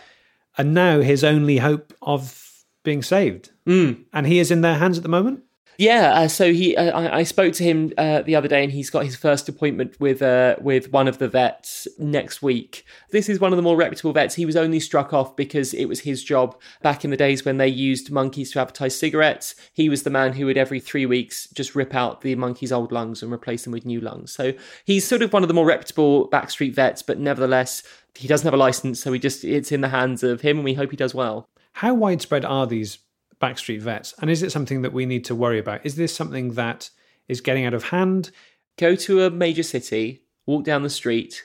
and 0.58 0.74
now 0.74 1.00
his 1.02 1.24
only 1.24 1.58
hope 1.58 1.94
of 2.02 2.38
being 2.84 3.02
saved. 3.02 3.52
Hmm. 3.66 3.94
And 4.14 4.28
he 4.28 4.40
is 4.40 4.52
in 4.52 4.62
their 4.62 4.76
hands 4.76 4.98
at 4.98 5.04
the 5.04 5.10
moment? 5.10 5.42
Yeah, 5.82 6.14
uh, 6.14 6.28
so 6.28 6.54
he, 6.54 6.78
uh, 6.78 6.96
I, 6.96 7.18
I 7.18 7.24
spoke 7.24 7.54
to 7.54 7.64
him 7.64 7.92
uh, 7.98 8.22
the 8.22 8.36
other 8.36 8.48
day, 8.48 8.64
and 8.64 8.72
he's 8.72 8.92
got 8.92 9.04
his 9.04 9.16
first 9.16 9.50
appointment 9.50 10.00
with 10.00 10.22
uh, 10.22 10.58
with 10.62 10.92
one 10.92 11.08
of 11.08 11.18
the 11.18 11.28
vets 11.28 11.88
next 11.98 12.44
week. 12.44 12.86
This 13.10 13.28
is 13.28 13.40
one 13.40 13.52
of 13.52 13.58
the 13.58 13.64
more 13.64 13.76
reputable 13.76 14.14
vets. 14.14 14.36
He 14.36 14.46
was 14.46 14.56
only 14.56 14.80
struck 14.80 15.12
off 15.12 15.36
because 15.36 15.74
it 15.74 15.86
was 15.86 16.02
his 16.02 16.24
job 16.24 16.56
back 16.84 17.04
in 17.04 17.10
the 17.10 17.18
days 17.18 17.44
when 17.44 17.58
they 17.58 17.68
used 17.68 18.12
monkeys 18.12 18.52
to 18.52 18.62
advertise 18.62 18.96
cigarettes. 18.96 19.56
He 19.74 19.90
was 19.90 20.04
the 20.04 20.12
man 20.12 20.34
who 20.34 20.46
would 20.46 20.56
every 20.56 20.80
three 20.80 21.08
weeks 21.08 21.48
just 21.50 21.74
rip 21.74 21.96
out 21.96 22.22
the 22.22 22.36
monkey's 22.36 22.72
old 22.72 22.92
lungs 22.92 23.24
and 23.24 23.34
replace 23.34 23.64
them 23.64 23.74
with 23.74 23.84
new 23.84 24.02
lungs. 24.02 24.32
So 24.32 24.54
he's 24.86 25.08
sort 25.08 25.24
of 25.24 25.34
one 25.34 25.42
of 25.44 25.48
the 25.48 25.56
more 25.56 25.66
reputable 25.66 26.30
backstreet 26.30 26.76
vets, 26.76 27.02
but 27.02 27.18
nevertheless, 27.18 27.82
he 28.14 28.28
doesn't 28.28 28.46
have 28.46 28.54
a 28.54 28.58
license, 28.58 29.02
so 29.02 29.10
we 29.10 29.18
just 29.18 29.44
it's 29.44 29.72
in 29.72 29.82
the 29.82 29.90
hands 29.90 30.22
of 30.22 30.42
him, 30.42 30.58
and 30.58 30.64
we 30.64 30.76
hope 30.76 30.92
he 30.92 30.96
does 30.96 31.16
well. 31.16 31.48
How 31.74 31.96
widespread 31.96 32.46
are 32.46 32.68
these 32.68 33.00
backstreet 33.42 33.82
vets? 33.82 34.14
And 34.22 34.30
is 34.30 34.44
it 34.44 34.52
something 34.52 34.82
that 34.84 34.94
we 34.94 35.06
need 35.06 35.26
to 35.26 35.36
worry 35.36 35.60
about? 35.60 35.86
Is 35.86 35.96
this 35.96 36.16
something 36.16 36.54
that 36.54 36.90
is 37.28 37.42
getting 37.42 37.66
out 37.66 37.74
of 37.74 37.86
hand? 37.86 38.32
go 38.78 38.96
to 38.96 39.24
a 39.24 39.30
major 39.30 39.64
city, 39.64 40.24
walk 40.46 40.64
down 40.64 40.84
the 40.84 40.90
street. 40.90 41.44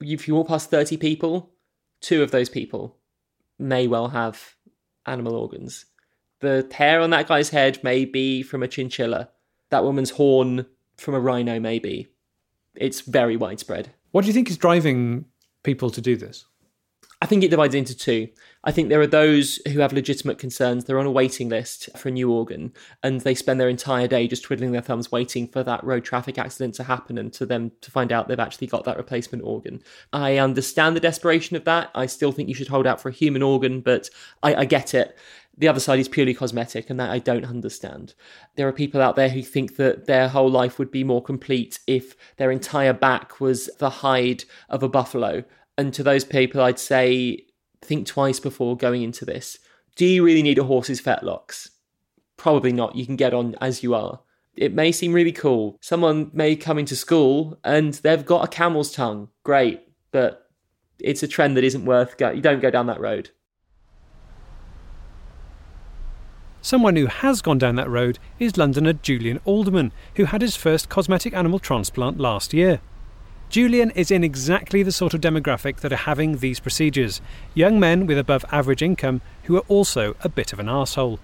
If 0.00 0.28
you 0.28 0.34
walk 0.34 0.48
past 0.48 0.70
30 0.70 0.96
people, 0.96 1.50
two 2.00 2.22
of 2.22 2.30
those 2.30 2.48
people 2.48 2.96
may 3.58 3.86
well 3.86 4.08
have 4.08 4.54
animal 5.06 5.34
organs. 5.34 5.84
The 6.40 6.68
hair 6.72 7.00
on 7.00 7.10
that 7.10 7.28
guy's 7.28 7.50
head 7.50 7.82
may 7.82 8.04
be 8.04 8.42
from 8.42 8.62
a 8.62 8.68
chinchilla. 8.68 9.30
That 9.70 9.84
woman's 9.84 10.10
horn 10.10 10.66
from 10.96 11.14
a 11.14 11.20
rhino, 11.20 11.58
maybe. 11.58 12.08
It's 12.74 13.00
very 13.00 13.36
widespread. 13.36 13.90
What 14.12 14.22
do 14.22 14.28
you 14.28 14.32
think 14.32 14.48
is 14.48 14.56
driving 14.56 15.26
people 15.64 15.90
to 15.90 16.00
do 16.00 16.16
this? 16.16 16.46
I 17.20 17.26
think 17.26 17.42
it 17.42 17.50
divides 17.50 17.74
into 17.74 17.96
two. 17.96 18.28
I 18.62 18.70
think 18.70 18.88
there 18.88 19.00
are 19.00 19.06
those 19.06 19.58
who 19.72 19.80
have 19.80 19.92
legitimate 19.92 20.38
concerns. 20.38 20.84
They're 20.84 21.00
on 21.00 21.06
a 21.06 21.10
waiting 21.10 21.48
list 21.48 21.88
for 21.96 22.08
a 22.08 22.12
new 22.12 22.30
organ, 22.30 22.72
and 23.02 23.20
they 23.20 23.34
spend 23.34 23.60
their 23.60 23.68
entire 23.68 24.06
day 24.06 24.28
just 24.28 24.44
twiddling 24.44 24.70
their 24.70 24.82
thumbs 24.82 25.10
waiting 25.10 25.48
for 25.48 25.64
that 25.64 25.82
road 25.82 26.04
traffic 26.04 26.38
accident 26.38 26.74
to 26.76 26.84
happen 26.84 27.18
and 27.18 27.32
to 27.32 27.44
them 27.44 27.72
to 27.80 27.90
find 27.90 28.12
out 28.12 28.28
they've 28.28 28.38
actually 28.38 28.68
got 28.68 28.84
that 28.84 28.96
replacement 28.96 29.42
organ. 29.42 29.82
I 30.12 30.38
understand 30.38 30.94
the 30.94 31.00
desperation 31.00 31.56
of 31.56 31.64
that. 31.64 31.90
I 31.94 32.06
still 32.06 32.30
think 32.30 32.48
you 32.48 32.54
should 32.54 32.68
hold 32.68 32.86
out 32.86 33.00
for 33.00 33.08
a 33.08 33.12
human 33.12 33.42
organ, 33.42 33.80
but 33.80 34.10
I, 34.44 34.54
I 34.54 34.64
get 34.64 34.94
it. 34.94 35.16
The 35.56 35.66
other 35.66 35.80
side 35.80 35.98
is 35.98 36.08
purely 36.08 36.34
cosmetic, 36.34 36.88
and 36.88 37.00
that 37.00 37.10
I 37.10 37.18
don't 37.18 37.44
understand. 37.44 38.14
There 38.54 38.68
are 38.68 38.72
people 38.72 39.02
out 39.02 39.16
there 39.16 39.28
who 39.28 39.42
think 39.42 39.74
that 39.76 40.06
their 40.06 40.28
whole 40.28 40.50
life 40.50 40.78
would 40.78 40.92
be 40.92 41.02
more 41.02 41.22
complete 41.22 41.80
if 41.88 42.14
their 42.36 42.52
entire 42.52 42.92
back 42.92 43.40
was 43.40 43.68
the 43.78 43.90
hide 43.90 44.44
of 44.68 44.84
a 44.84 44.88
buffalo. 44.88 45.42
And 45.78 45.94
to 45.94 46.02
those 46.02 46.24
people, 46.24 46.60
I'd 46.60 46.78
say 46.78 47.46
think 47.80 48.06
twice 48.06 48.40
before 48.40 48.76
going 48.76 49.02
into 49.02 49.24
this. 49.24 49.58
Do 49.94 50.04
you 50.04 50.24
really 50.24 50.42
need 50.42 50.58
a 50.58 50.64
horse's 50.64 51.00
fetlocks? 51.00 51.68
Probably 52.36 52.72
not. 52.72 52.96
You 52.96 53.06
can 53.06 53.16
get 53.16 53.32
on 53.32 53.54
as 53.60 53.82
you 53.82 53.94
are. 53.94 54.20
It 54.56 54.74
may 54.74 54.90
seem 54.90 55.12
really 55.12 55.32
cool. 55.32 55.78
Someone 55.80 56.32
may 56.32 56.56
come 56.56 56.78
into 56.78 56.96
school 56.96 57.58
and 57.62 57.94
they've 57.94 58.26
got 58.26 58.44
a 58.44 58.48
camel's 58.48 58.90
tongue. 58.90 59.28
Great, 59.44 59.80
but 60.10 60.50
it's 60.98 61.22
a 61.22 61.28
trend 61.28 61.56
that 61.56 61.64
isn't 61.64 61.84
worth 61.84 62.16
go. 62.16 62.30
You 62.30 62.42
don't 62.42 62.60
go 62.60 62.70
down 62.70 62.86
that 62.88 63.00
road. 63.00 63.30
Someone 66.60 66.96
who 66.96 67.06
has 67.06 67.40
gone 67.40 67.58
down 67.58 67.76
that 67.76 67.88
road 67.88 68.18
is 68.40 68.56
Londoner 68.56 68.94
Julian 68.94 69.40
Alderman, 69.44 69.92
who 70.16 70.24
had 70.24 70.42
his 70.42 70.56
first 70.56 70.88
cosmetic 70.88 71.34
animal 71.34 71.60
transplant 71.60 72.18
last 72.18 72.52
year. 72.52 72.80
Julian 73.48 73.90
is 73.92 74.10
in 74.10 74.22
exactly 74.22 74.82
the 74.82 74.92
sort 74.92 75.14
of 75.14 75.22
demographic 75.22 75.76
that 75.78 75.92
are 75.92 75.96
having 75.96 76.38
these 76.38 76.60
procedures 76.60 77.22
young 77.54 77.80
men 77.80 78.06
with 78.06 78.18
above 78.18 78.44
average 78.52 78.82
income 78.82 79.22
who 79.44 79.56
are 79.56 79.64
also 79.68 80.14
a 80.22 80.28
bit 80.28 80.52
of 80.52 80.58
an 80.58 80.66
arsehole. 80.66 81.18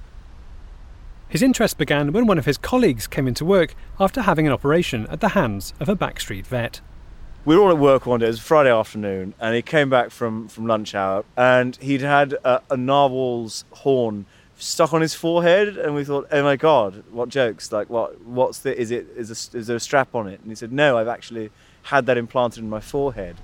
His 1.29 1.43
interest 1.43 1.77
began 1.77 2.13
when 2.13 2.27
one 2.27 2.39
of 2.39 2.47
his 2.47 2.57
colleagues 2.57 3.07
came 3.07 3.29
into 3.29 3.45
work 3.45 3.75
after 4.01 4.23
having 4.23 4.47
an 4.47 4.55
operation 4.55 5.07
at 5.09 5.21
the 5.21 5.31
hands 5.31 5.75
of 5.79 5.89
a 5.89 5.97
backstreet 5.97 6.47
vet. 6.47 6.81
we 7.45 7.57
were 7.57 7.63
all 7.63 7.71
at 7.71 7.79
work 7.79 8.07
one 8.07 8.21
day. 8.21 8.27
It 8.27 8.31
was 8.31 8.41
Friday 8.41 8.71
afternoon, 8.71 9.35
and 9.39 9.55
he 9.55 9.61
came 9.61 9.91
back 9.91 10.11
from, 10.11 10.49
from 10.49 10.67
lunch 10.67 10.95
hour, 10.95 11.27
and 11.37 11.77
he'd 11.77 12.01
had 12.01 12.33
a, 12.45 12.63
a 12.71 12.77
narwhal's 12.77 13.67
horn 13.71 14.25
stuck 14.57 14.95
on 14.95 15.03
his 15.03 15.13
forehead, 15.13 15.77
and 15.77 15.95
we 15.95 16.05
thought, 16.05 16.27
"Oh 16.33 16.43
my 16.43 16.57
god, 16.57 17.05
what 17.11 17.29
jokes! 17.29 17.71
Like, 17.71 17.91
what? 17.91 18.23
What's 18.23 18.61
the? 18.61 18.79
Is 18.79 18.91
it? 18.91 19.09
Is, 19.15 19.31
a, 19.31 19.59
is 19.59 19.67
there 19.67 19.77
a 19.77 19.81
strap 19.81 20.15
on 20.15 20.27
it?" 20.27 20.41
And 20.41 20.51
he 20.51 20.55
said, 20.55 20.73
"No, 20.73 20.97
I've 20.97 21.09
actually 21.09 21.51
had 21.85 22.07
that 22.07 22.17
implanted 22.17 22.63
in 22.63 22.71
my 22.71 22.81
forehead." 22.81 23.37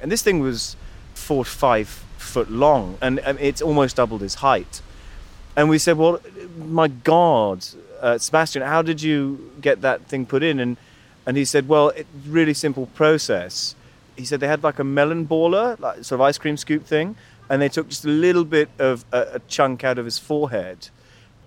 And 0.00 0.10
this 0.12 0.22
thing 0.22 0.40
was 0.40 0.76
four 1.14 1.44
to 1.44 1.50
five 1.50 1.88
foot 2.18 2.50
long, 2.50 2.98
and, 3.00 3.20
it's 3.40 3.62
almost 3.62 3.96
doubled 3.96 4.20
his 4.20 4.36
height. 4.36 4.82
And 5.56 5.68
we 5.68 5.78
said, 5.78 5.96
"Well, 5.96 6.20
my 6.58 6.88
God, 6.88 7.64
uh, 8.00 8.18
Sebastian, 8.18 8.62
how 8.62 8.82
did 8.82 9.00
you 9.02 9.50
get 9.60 9.80
that 9.80 10.02
thing 10.06 10.26
put 10.26 10.42
in?" 10.42 10.60
And 10.60 10.76
and 11.26 11.36
he 11.36 11.44
said, 11.44 11.68
"Well, 11.68 11.88
it 11.90 12.06
really 12.28 12.54
simple 12.54 12.86
process." 12.94 13.74
He 14.16 14.24
said 14.24 14.40
they 14.40 14.48
had 14.48 14.62
like 14.62 14.78
a 14.78 14.84
melon 14.84 15.26
baller, 15.26 15.78
like 15.80 16.04
sort 16.04 16.20
of 16.20 16.20
ice 16.22 16.38
cream 16.38 16.56
scoop 16.56 16.86
thing, 16.86 17.16
and 17.48 17.60
they 17.60 17.68
took 17.68 17.88
just 17.88 18.04
a 18.04 18.08
little 18.08 18.44
bit 18.44 18.68
of 18.78 19.04
a, 19.12 19.20
a 19.34 19.38
chunk 19.48 19.82
out 19.82 19.98
of 19.98 20.04
his 20.04 20.18
forehead, 20.18 20.90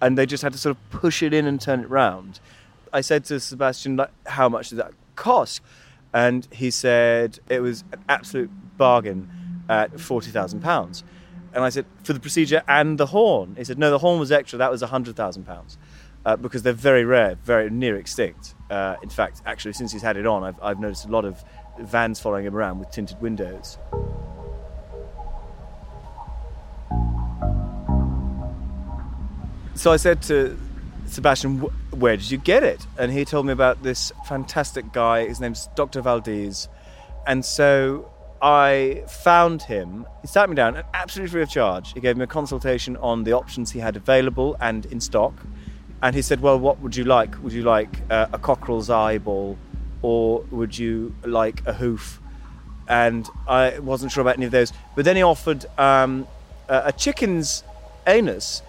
and 0.01 0.18
they 0.18 0.25
just 0.25 0.44
had 0.44 0.53
to 0.53 0.60
sort 0.60 0.75
of 0.75 0.89
push 0.89 1.22
it 1.24 1.34
in 1.34 1.46
and 1.46 1.62
turn 1.62 1.82
it 1.82 1.89
round. 1.89 2.39
I 2.91 3.01
said 3.01 3.25
to 3.25 3.39
Sebastian, 3.39 3.96
like, 3.98 4.12
"How 4.25 4.50
much 4.50 4.70
did 4.70 4.79
that 4.79 4.94
cost?" 5.15 5.62
And 6.13 6.48
he 6.51 6.72
said 6.72 7.39
it 7.50 7.62
was 7.62 7.84
an 7.92 8.04
absolute 8.10 8.50
bargain 8.78 9.30
at 9.70 10.00
forty 10.00 10.32
thousand 10.32 10.62
pounds. 10.62 11.04
And 11.54 11.63
I 11.63 11.70
said, 11.70 11.86
for 12.04 12.13
the 12.13 12.20
procedure 12.20 12.62
and 12.68 12.98
the 12.98 13.08
horn? 13.08 13.56
He 13.58 13.63
said, 13.63 13.80
no, 13.80 13.89
the 13.89 13.98
horn 13.98 14.20
was 14.20 14.32
extra. 14.32 14.60
That 14.60 14.70
was 14.70 14.84
£100,000 14.84 15.78
uh, 16.25 16.36
because 16.36 16.62
they're 16.62 16.74
very 16.74 17.06
rare, 17.06 17.36
very 17.44 17.70
near 17.70 17.96
extinct. 17.96 18.56
Uh, 18.70 18.98
in 19.01 19.10
fact, 19.10 19.42
actually, 19.46 19.74
since 19.74 19.92
he's 19.92 20.01
had 20.01 20.16
it 20.16 20.28
on, 20.28 20.44
I've, 20.44 20.62
I've 20.62 20.80
noticed 20.80 21.06
a 21.06 21.12
lot 21.12 21.25
of 21.25 21.44
vans 21.80 22.20
following 22.20 22.46
him 22.46 22.56
around 22.56 22.80
with 22.80 22.92
tinted 22.92 23.20
windows. 23.20 23.78
So 29.74 29.92
I 29.92 29.98
said 29.98 30.22
to 30.24 30.60
Sebastian, 31.10 31.60
where 31.92 32.18
did 32.18 32.30
you 32.30 32.38
get 32.38 32.63
it? 32.63 32.86
And 32.98 33.12
he 33.12 33.25
told 33.25 33.46
me 33.46 33.54
about 33.54 33.84
this 33.84 34.12
fantastic 34.25 34.92
guy. 34.94 35.28
His 35.28 35.39
name's 35.39 35.68
Dr. 35.75 36.01
Valdez. 36.01 36.68
And 37.25 37.44
so 37.44 38.10
I 38.42 39.04
found 39.08 39.62
him. 39.63 40.06
He 40.22 40.28
sat 40.28 40.50
me 40.50 40.56
down, 40.56 40.75
and 40.75 40.86
absolutely 40.94 41.32
free 41.32 41.42
of 41.42 41.50
charge. 41.50 41.94
He 41.94 42.00
gave 42.00 42.18
me 42.18 42.24
a 42.24 42.28
consultation 42.28 42.96
on 42.98 43.24
the 43.24 43.34
options 43.34 43.72
he 43.72 43.80
had 43.80 43.96
available 43.96 44.56
and 44.62 44.86
in 44.86 45.01
stock. 45.01 45.34
And 46.01 46.16
he 46.16 46.22
said, 46.22 46.42
"Well, 46.42 46.58
what 46.60 46.80
would 46.80 46.96
you 46.96 47.04
like? 47.04 47.42
Would 47.44 47.51
you 47.51 47.63
like 47.63 47.89
uh, 48.10 48.28
a 48.32 48.39
cockerel's 48.39 48.89
eyeball, 48.89 49.58
or 50.01 50.42
would 50.51 50.78
you 50.78 51.13
like 51.25 51.62
a 51.66 51.74
hoof?" 51.74 52.22
And 52.88 53.28
I 53.48 53.80
wasn't 53.80 54.12
sure 54.12 54.22
about 54.22 54.38
any 54.38 54.46
of 54.46 54.51
those. 54.51 54.72
But 54.96 55.06
then 55.06 55.18
he 55.18 55.24
offered 55.24 55.66
um, 55.78 56.25
a, 56.70 56.84
a 56.86 56.92
chicken's 56.94 57.63
anus, 58.08 58.62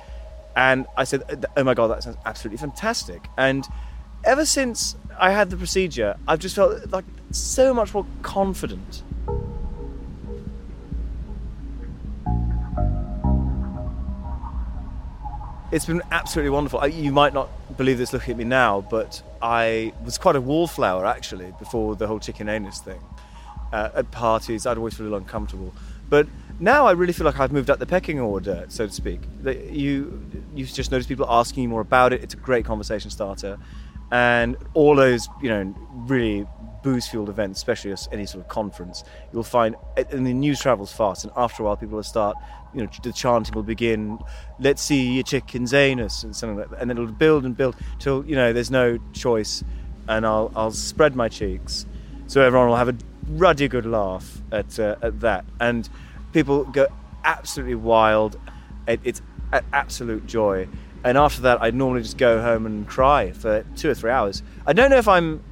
and 0.61 0.87
I 0.95 1.05
said, 1.05 1.47
"Oh 1.57 1.64
my 1.64 1.73
god, 1.73 1.88
that 1.88 2.02
sounds 2.02 2.19
absolutely 2.26 2.59
fantastic!" 2.59 3.29
And 3.38 3.67
ever 4.25 4.45
since 4.45 4.95
I 5.19 5.31
had 5.31 5.49
the 5.49 5.57
procedure, 5.57 6.17
I've 6.29 6.38
just 6.38 6.55
felt 6.55 6.93
like 6.93 7.07
so 7.31 7.73
much 7.73 7.95
more 7.95 8.05
confident. 8.21 9.02
It's 15.73 15.87
been 15.87 16.02
absolutely 16.11 16.50
wonderful. 16.50 16.87
You 16.88 17.12
might 17.12 17.33
not 17.33 17.49
believe 17.79 17.97
this 17.97 18.12
looking 18.12 18.33
at 18.33 18.37
me 18.37 18.45
now, 18.45 18.83
but 18.83 19.23
I 19.40 19.95
was 20.05 20.19
quite 20.19 20.37
a 20.37 20.43
wallflower 20.43 21.07
actually 21.07 21.55
before 21.59 21.97
the 21.97 22.07
whole 22.07 22.19
chicken 22.19 22.50
anus 22.50 22.81
thing. 22.81 23.00
Uh, 23.73 23.88
at 23.95 24.11
parties, 24.11 24.67
I'd 24.67 24.76
always 24.76 24.95
feel 24.95 25.14
uncomfortable. 25.14 25.73
But 26.11 26.26
now 26.59 26.87
I 26.87 26.90
really 26.90 27.12
feel 27.12 27.25
like 27.25 27.38
I've 27.38 27.52
moved 27.52 27.71
up 27.71 27.79
the 27.79 27.87
pecking 27.87 28.19
order, 28.19 28.67
so 28.69 28.87
to 28.87 28.93
speak. 28.93 29.21
That 29.45 29.71
you, 29.71 30.21
you 30.54 30.64
just 30.66 30.90
notice 30.90 31.07
people 31.07 31.26
asking 31.28 31.62
you 31.62 31.69
more 31.69 31.80
about 31.80 32.12
it. 32.12 32.23
It's 32.23 32.35
a 32.35 32.37
great 32.37 32.64
conversation 32.64 33.11
starter, 33.11 33.59
and 34.11 34.57
all 34.75 34.97
those 34.97 35.28
you 35.42 35.49
know 35.49 35.75
really 35.92 36.47
booze 36.83 37.07
fueled 37.07 37.28
events, 37.28 37.59
especially 37.59 37.95
any 38.12 38.26
sort 38.26 38.42
of 38.42 38.49
conference, 38.49 39.04
you'll 39.33 39.42
find 39.42 39.76
and 39.97 40.26
the 40.26 40.33
news 40.33 40.61
travels 40.61 40.92
fast, 40.92 41.25
and 41.25 41.33
after 41.37 41.62
a 41.62 41.66
while 41.66 41.76
people 41.76 41.97
will 41.97 42.02
start. 42.02 42.37
You 42.73 42.83
know, 42.83 42.90
the 43.02 43.12
chanting 43.12 43.54
will 43.54 43.64
begin. 43.64 44.19
Let's 44.61 44.80
see 44.80 45.14
your 45.14 45.25
chicken's 45.25 45.75
anus 45.75 46.23
and 46.23 46.35
something 46.35 46.57
like 46.57 46.71
that, 46.71 46.80
and 46.80 46.90
it'll 46.90 47.07
build 47.07 47.45
and 47.45 47.57
build 47.57 47.75
till 47.99 48.25
you 48.25 48.37
know 48.37 48.52
there's 48.52 48.71
no 48.71 48.99
choice, 49.12 49.64
and 50.09 50.25
I'll 50.25 50.52
I'll 50.54 50.71
spread 50.71 51.16
my 51.16 51.28
cheeks, 51.28 51.87
so 52.28 52.40
everyone 52.42 52.69
will 52.69 52.76
have 52.76 52.88
a 52.88 52.97
ruddy 53.28 53.66
good 53.66 53.87
laugh 53.87 54.40
at 54.52 54.78
uh, 54.78 54.97
at 55.02 55.21
that, 55.21 55.45
and 55.61 55.88
people 56.33 56.64
go 56.64 56.87
absolutely 57.25 57.75
wild. 57.75 58.38
It, 58.87 59.00
it's 59.04 59.23
absolute 59.73 60.26
joy. 60.26 60.69
And 61.02 61.16
after 61.16 61.42
that, 61.42 61.62
I'd 61.62 61.75
normally 61.75 62.02
just 62.02 62.19
go 62.19 62.42
home 62.42 62.66
and 62.66 62.87
cry 62.87 63.33
for 63.33 63.64
two 63.76 63.90
or 63.90 63.95
three 63.95 64.11
hours. 64.11 64.42
I 64.66 64.73
don't 64.73 64.90
know 64.90 64.99
if 64.99 65.09
I'm 65.09 65.42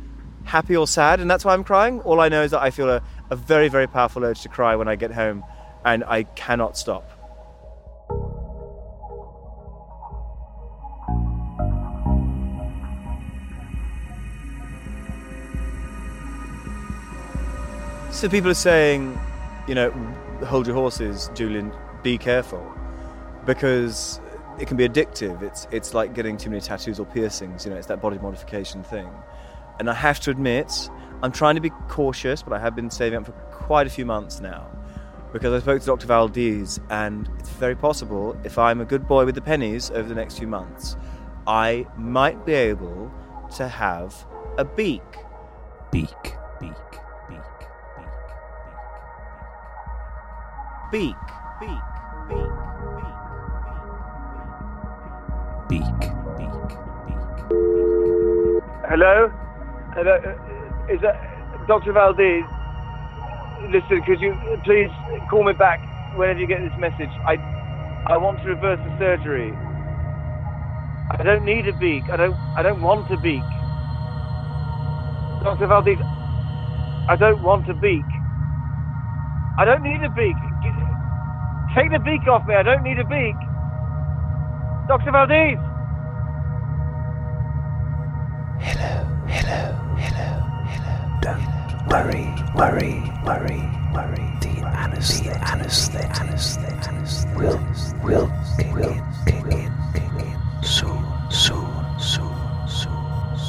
happy 0.44 0.76
or 0.76 0.86
sad, 0.86 1.20
and 1.20 1.30
that's 1.30 1.44
why 1.44 1.54
I'm 1.54 1.64
crying. 1.64 2.00
All 2.00 2.20
I 2.20 2.28
know 2.28 2.42
is 2.42 2.50
that 2.50 2.62
I 2.62 2.70
feel 2.70 2.90
a, 2.90 3.02
a 3.30 3.36
very, 3.36 3.68
very 3.68 3.86
powerful 3.86 4.24
urge 4.24 4.42
to 4.42 4.48
cry 4.48 4.76
when 4.76 4.88
I 4.88 4.96
get 4.96 5.12
home, 5.12 5.44
and 5.84 6.04
I 6.04 6.24
cannot 6.24 6.76
stop. 6.76 7.10
So 18.10 18.28
people 18.28 18.50
are 18.50 18.54
saying, 18.54 19.18
you 19.68 19.74
know, 19.74 19.90
hold 20.44 20.66
your 20.66 20.74
horses, 20.74 21.30
Julian. 21.34 21.72
Be 22.02 22.18
careful, 22.18 22.60
because 23.48 24.20
it 24.60 24.68
can 24.68 24.76
be 24.76 24.86
addictive. 24.86 25.42
It's 25.42 25.66
it's 25.72 25.94
like 25.94 26.14
getting 26.14 26.36
too 26.36 26.50
many 26.50 26.60
tattoos 26.60 27.00
or 27.00 27.06
piercings. 27.06 27.64
You 27.64 27.70
know, 27.70 27.78
it's 27.78 27.86
that 27.86 28.00
body 28.00 28.18
modification 28.18 28.84
thing. 28.84 29.08
And 29.80 29.88
I 29.88 29.94
have 29.94 30.20
to 30.20 30.30
admit, 30.30 30.90
I'm 31.22 31.32
trying 31.32 31.54
to 31.54 31.60
be 31.60 31.70
cautious, 31.88 32.42
but 32.42 32.52
I 32.52 32.58
have 32.58 32.76
been 32.76 32.90
saving 32.90 33.18
up 33.18 33.26
for 33.26 33.32
quite 33.50 33.86
a 33.86 33.90
few 33.90 34.04
months 34.04 34.40
now. 34.40 34.66
Because 35.32 35.52
I 35.54 35.62
spoke 35.62 35.80
to 35.80 35.86
Dr. 35.86 36.06
Valdez, 36.06 36.80
and 36.90 37.28
it's 37.38 37.48
very 37.50 37.76
possible 37.76 38.36
if 38.44 38.58
I'm 38.58 38.80
a 38.80 38.84
good 38.84 39.06
boy 39.06 39.24
with 39.24 39.34
the 39.34 39.42
pennies 39.42 39.90
over 39.90 40.08
the 40.08 40.14
next 40.14 40.38
few 40.38 40.46
months, 40.46 40.96
I 41.46 41.86
might 41.96 42.44
be 42.44 42.52
able 42.52 43.10
to 43.56 43.68
have 43.68 44.26
a 44.58 44.64
beak. 44.64 45.02
Beak, 45.90 46.08
beak, 46.60 46.72
beak, 47.28 47.30
beak, 47.30 47.40
beak, 50.90 51.16
beak, 51.16 51.16
beak, 51.60 51.87
Hello? 58.88 59.28
Hello? 59.92 60.16
Uh, 60.16 60.32
Is 60.92 60.98
that 61.04 61.20
Dr. 61.68 61.92
Valdez? 61.92 62.42
Listen, 63.68 64.00
could 64.08 64.16
you 64.18 64.32
please 64.64 64.88
call 65.28 65.44
me 65.44 65.52
back 65.52 65.78
whenever 66.16 66.40
you 66.40 66.48
get 66.48 66.60
this 66.64 66.72
message? 66.80 67.12
I, 67.28 67.36
I 68.08 68.16
want 68.16 68.40
to 68.42 68.48
reverse 68.48 68.80
the 68.80 68.92
surgery. 68.98 69.52
I 71.12 71.22
don't 71.22 71.44
need 71.44 71.68
a 71.68 71.76
beak. 71.76 72.04
I 72.10 72.16
don't. 72.16 72.34
I 72.56 72.62
don't 72.62 72.80
want 72.80 73.12
a 73.12 73.20
beak. 73.20 73.44
Dr. 75.44 75.68
Valdez, 75.68 76.00
I 77.08 77.16
don't 77.20 77.42
want 77.42 77.68
a 77.68 77.74
beak. 77.74 78.08
I 79.58 79.64
don't 79.66 79.82
need 79.84 80.00
a 80.00 80.10
beak. 80.16 80.36
Take 81.76 81.92
the 81.92 82.00
beak 82.00 82.24
off 82.26 82.46
me. 82.48 82.54
I 82.54 82.62
don't 82.64 82.82
need 82.82 82.98
a 82.98 83.04
beak. 83.04 83.36
Dr. 84.88 85.12
Valdez. 85.12 85.60
Don't 91.20 91.42
worry, 91.88 92.32
worry, 92.54 93.02
worry, 93.24 93.62
worry. 93.92 94.24
The 94.40 94.64
anesthetic, 94.64 95.42
anesthetic, 95.42 96.88
anesthetic 96.88 97.36
will, 97.36 97.60
will 98.04 98.30
kick 98.56 98.66
in, 98.68 99.02
kick 99.26 99.44
in, 99.52 99.72
kick 99.92 100.12
in. 100.22 100.38
Soon, 100.62 101.04
soon, 101.30 101.66
soon, 101.98 102.34
soon. 102.68 102.92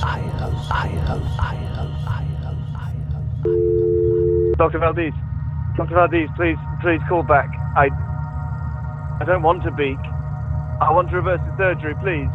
I 0.01 0.19
hope, 0.39 0.71
I 0.71 0.87
hope, 0.87 1.23
I 1.39 1.55
hope, 1.75 2.07
I 2.07 2.23
hope, 2.43 2.57
I 2.75 2.93
hope. 3.11 4.57
Dr. 4.57 4.79
Valdez, 4.79 5.13
Dr. 5.77 5.93
Valdez, 5.95 6.29
please, 6.35 6.57
please 6.81 7.01
call 7.07 7.23
back. 7.23 7.49
I, 7.75 7.89
I 9.21 9.25
don't 9.25 9.43
want 9.43 9.65
a 9.67 9.71
beak. 9.71 9.99
I 10.81 10.91
want 10.91 11.09
to 11.11 11.15
reverse 11.17 11.41
the 11.45 11.57
surgery, 11.57 11.93
please. 12.01 12.29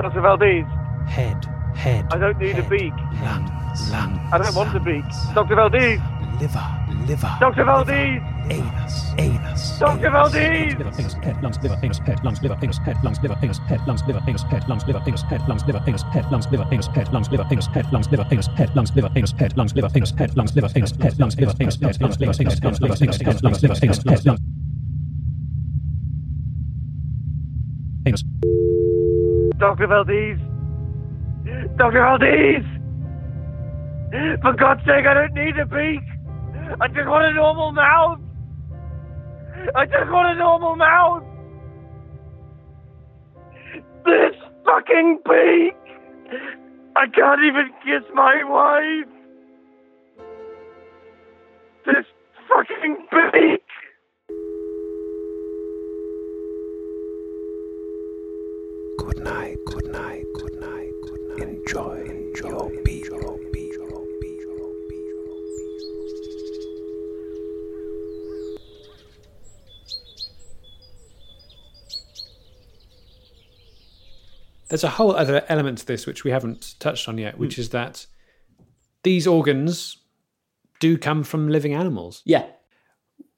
Dr. 0.00 0.20
Valdez, 0.20 0.66
Head, 1.06 1.46
head. 1.76 2.06
I 2.10 2.18
don't 2.18 2.38
need 2.38 2.58
a 2.58 2.68
beak. 2.68 2.94
Lungs, 3.22 3.90
lungs. 3.90 4.18
I 4.32 4.38
don't 4.38 4.54
want 4.54 4.76
a 4.76 4.80
beak. 4.80 5.04
Dr. 5.34 5.54
Valdez, 5.54 6.00
Liver, 6.40 6.60
liver. 7.08 7.34
Dr. 7.40 7.64
Valdez! 7.64 8.20
Anus, 8.50 9.14
anus. 9.16 9.78
Dr. 9.78 10.10
Valdez, 10.10 10.76
liver, 10.76 10.92
anus, 10.98 11.14
head, 11.14 11.42
lungs, 11.42 11.58
liver, 11.62 11.78
anus, 11.82 11.98
head, 12.04 12.22
lungs, 12.22 12.42
liver, 12.42 12.58
anus, 12.62 12.78
head, 12.78 12.96
lungs, 13.02 13.18
liver, 13.22 13.38
anus, 13.42 13.58
head, 13.62 13.80
lungs, 13.88 14.02
liver, 14.06 14.22
anus, 14.28 14.42
head, 14.52 14.68
lungs, 14.68 15.64
liver, 15.66 15.82
anus, 15.86 16.04
head, 16.12 16.26
lungs, 16.28 16.46
liver, 16.50 16.66
anus, 16.66 16.86
head, 16.92 17.12
lungs, 17.12 17.30
liver, 17.30 17.46
anus, 17.48 17.66
head, 17.72 17.86
lungs, 17.96 18.10
liver, 18.12 18.26
anus, 18.30 18.48
head, 18.52 18.76
lungs, 18.76 18.92
liver, 18.92 19.08
anus, 19.16 19.32
head, 19.32 19.56
lungs, 19.56 19.74
liver, 19.74 19.88
anus, 19.96 20.12
head, 20.18 20.36
lungs, 20.36 20.54
liver, 20.54 20.70
anus, 20.76 20.92
head, 20.92 21.16
lungs, 21.16 21.36
liver, 21.36 21.52
anus, 21.56 21.56
head, 21.56 21.56
lungs, 21.56 21.56
liver, 21.56 21.56
anus, 21.56 21.76
head, 21.80 22.00
lungs, 22.00 22.20
liver, 22.20 22.34
anus, 22.40 22.58
head, 22.58 22.70
lungs, 22.70 22.80
liver, 22.80 22.96
anus, 23.00 23.18
head, 23.20 23.42
lungs, 23.42 23.62
liver, 23.62 23.76
anus, 23.82 24.02
head, 24.04 24.26
lungs. 24.26 24.40
Anus. 28.06 28.24
Dr. 29.58 29.86
Valdez, 29.86 30.38
Dr. 31.76 32.00
Valdez! 32.00 32.64
For 34.42 34.52
God's 34.52 34.80
sake, 34.80 35.06
I 35.06 35.14
don't 35.14 35.34
need 35.34 35.56
a 35.58 35.66
beak. 35.66 36.02
I 36.80 36.88
just 36.88 37.06
want 37.08 37.24
a 37.24 37.32
normal 37.34 37.72
mouth. 37.72 38.18
I 39.74 39.86
just 39.86 40.10
want 40.10 40.34
a 40.34 40.38
normal 40.38 40.76
mouth. 40.76 41.22
This 44.04 44.34
fucking 44.64 45.20
beak! 45.24 45.76
I 46.96 47.06
can't 47.14 47.42
even 47.44 47.70
kiss 47.84 48.02
my 48.14 48.42
wife. 48.44 49.08
This 51.84 52.06
fucking 52.48 52.96
beak! 53.12 53.62
Good 58.98 59.18
night, 59.24 59.35
There's 74.68 74.84
a 74.84 74.90
whole 74.90 75.14
other 75.14 75.44
element 75.48 75.78
to 75.78 75.86
this 75.86 76.06
which 76.06 76.24
we 76.24 76.30
haven't 76.30 76.74
touched 76.80 77.08
on 77.08 77.18
yet, 77.18 77.38
which 77.38 77.58
is 77.58 77.70
that 77.70 78.06
these 79.02 79.26
organs 79.26 79.98
do 80.80 80.98
come 80.98 81.22
from 81.22 81.48
living 81.48 81.74
animals. 81.74 82.22
Yeah. 82.24 82.46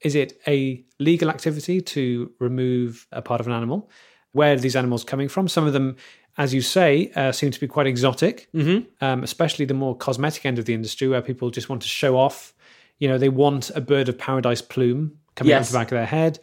Is 0.01 0.15
it 0.15 0.39
a 0.47 0.83
legal 0.99 1.29
activity 1.29 1.81
to 1.81 2.31
remove 2.39 3.05
a 3.11 3.21
part 3.21 3.39
of 3.41 3.47
an 3.47 3.53
animal? 3.53 3.89
Where 4.31 4.53
are 4.53 4.57
these 4.57 4.75
animals 4.75 5.03
coming 5.03 5.27
from? 5.29 5.47
Some 5.47 5.67
of 5.67 5.73
them, 5.73 5.95
as 6.37 6.53
you 6.53 6.61
say, 6.61 7.11
uh, 7.15 7.31
seem 7.31 7.51
to 7.51 7.59
be 7.59 7.67
quite 7.67 7.87
exotic, 7.87 8.49
Mm-hmm. 8.53 9.03
um, 9.03 9.23
especially 9.23 9.65
the 9.65 9.73
more 9.73 9.95
cosmetic 9.95 10.45
end 10.45 10.57
of 10.59 10.65
the 10.65 10.73
industry 10.73 11.07
where 11.07 11.21
people 11.21 11.49
just 11.51 11.69
want 11.69 11.81
to 11.83 11.87
show 11.87 12.17
off. 12.17 12.53
You 12.97 13.07
know, 13.07 13.17
they 13.17 13.29
want 13.29 13.69
a 13.71 13.81
bird 13.81 14.09
of 14.09 14.17
paradise 14.17 14.61
plume 14.61 15.17
coming 15.35 15.53
out 15.53 15.65
the 15.65 15.73
back 15.73 15.87
of 15.91 15.95
their 15.97 16.05
head. 16.05 16.39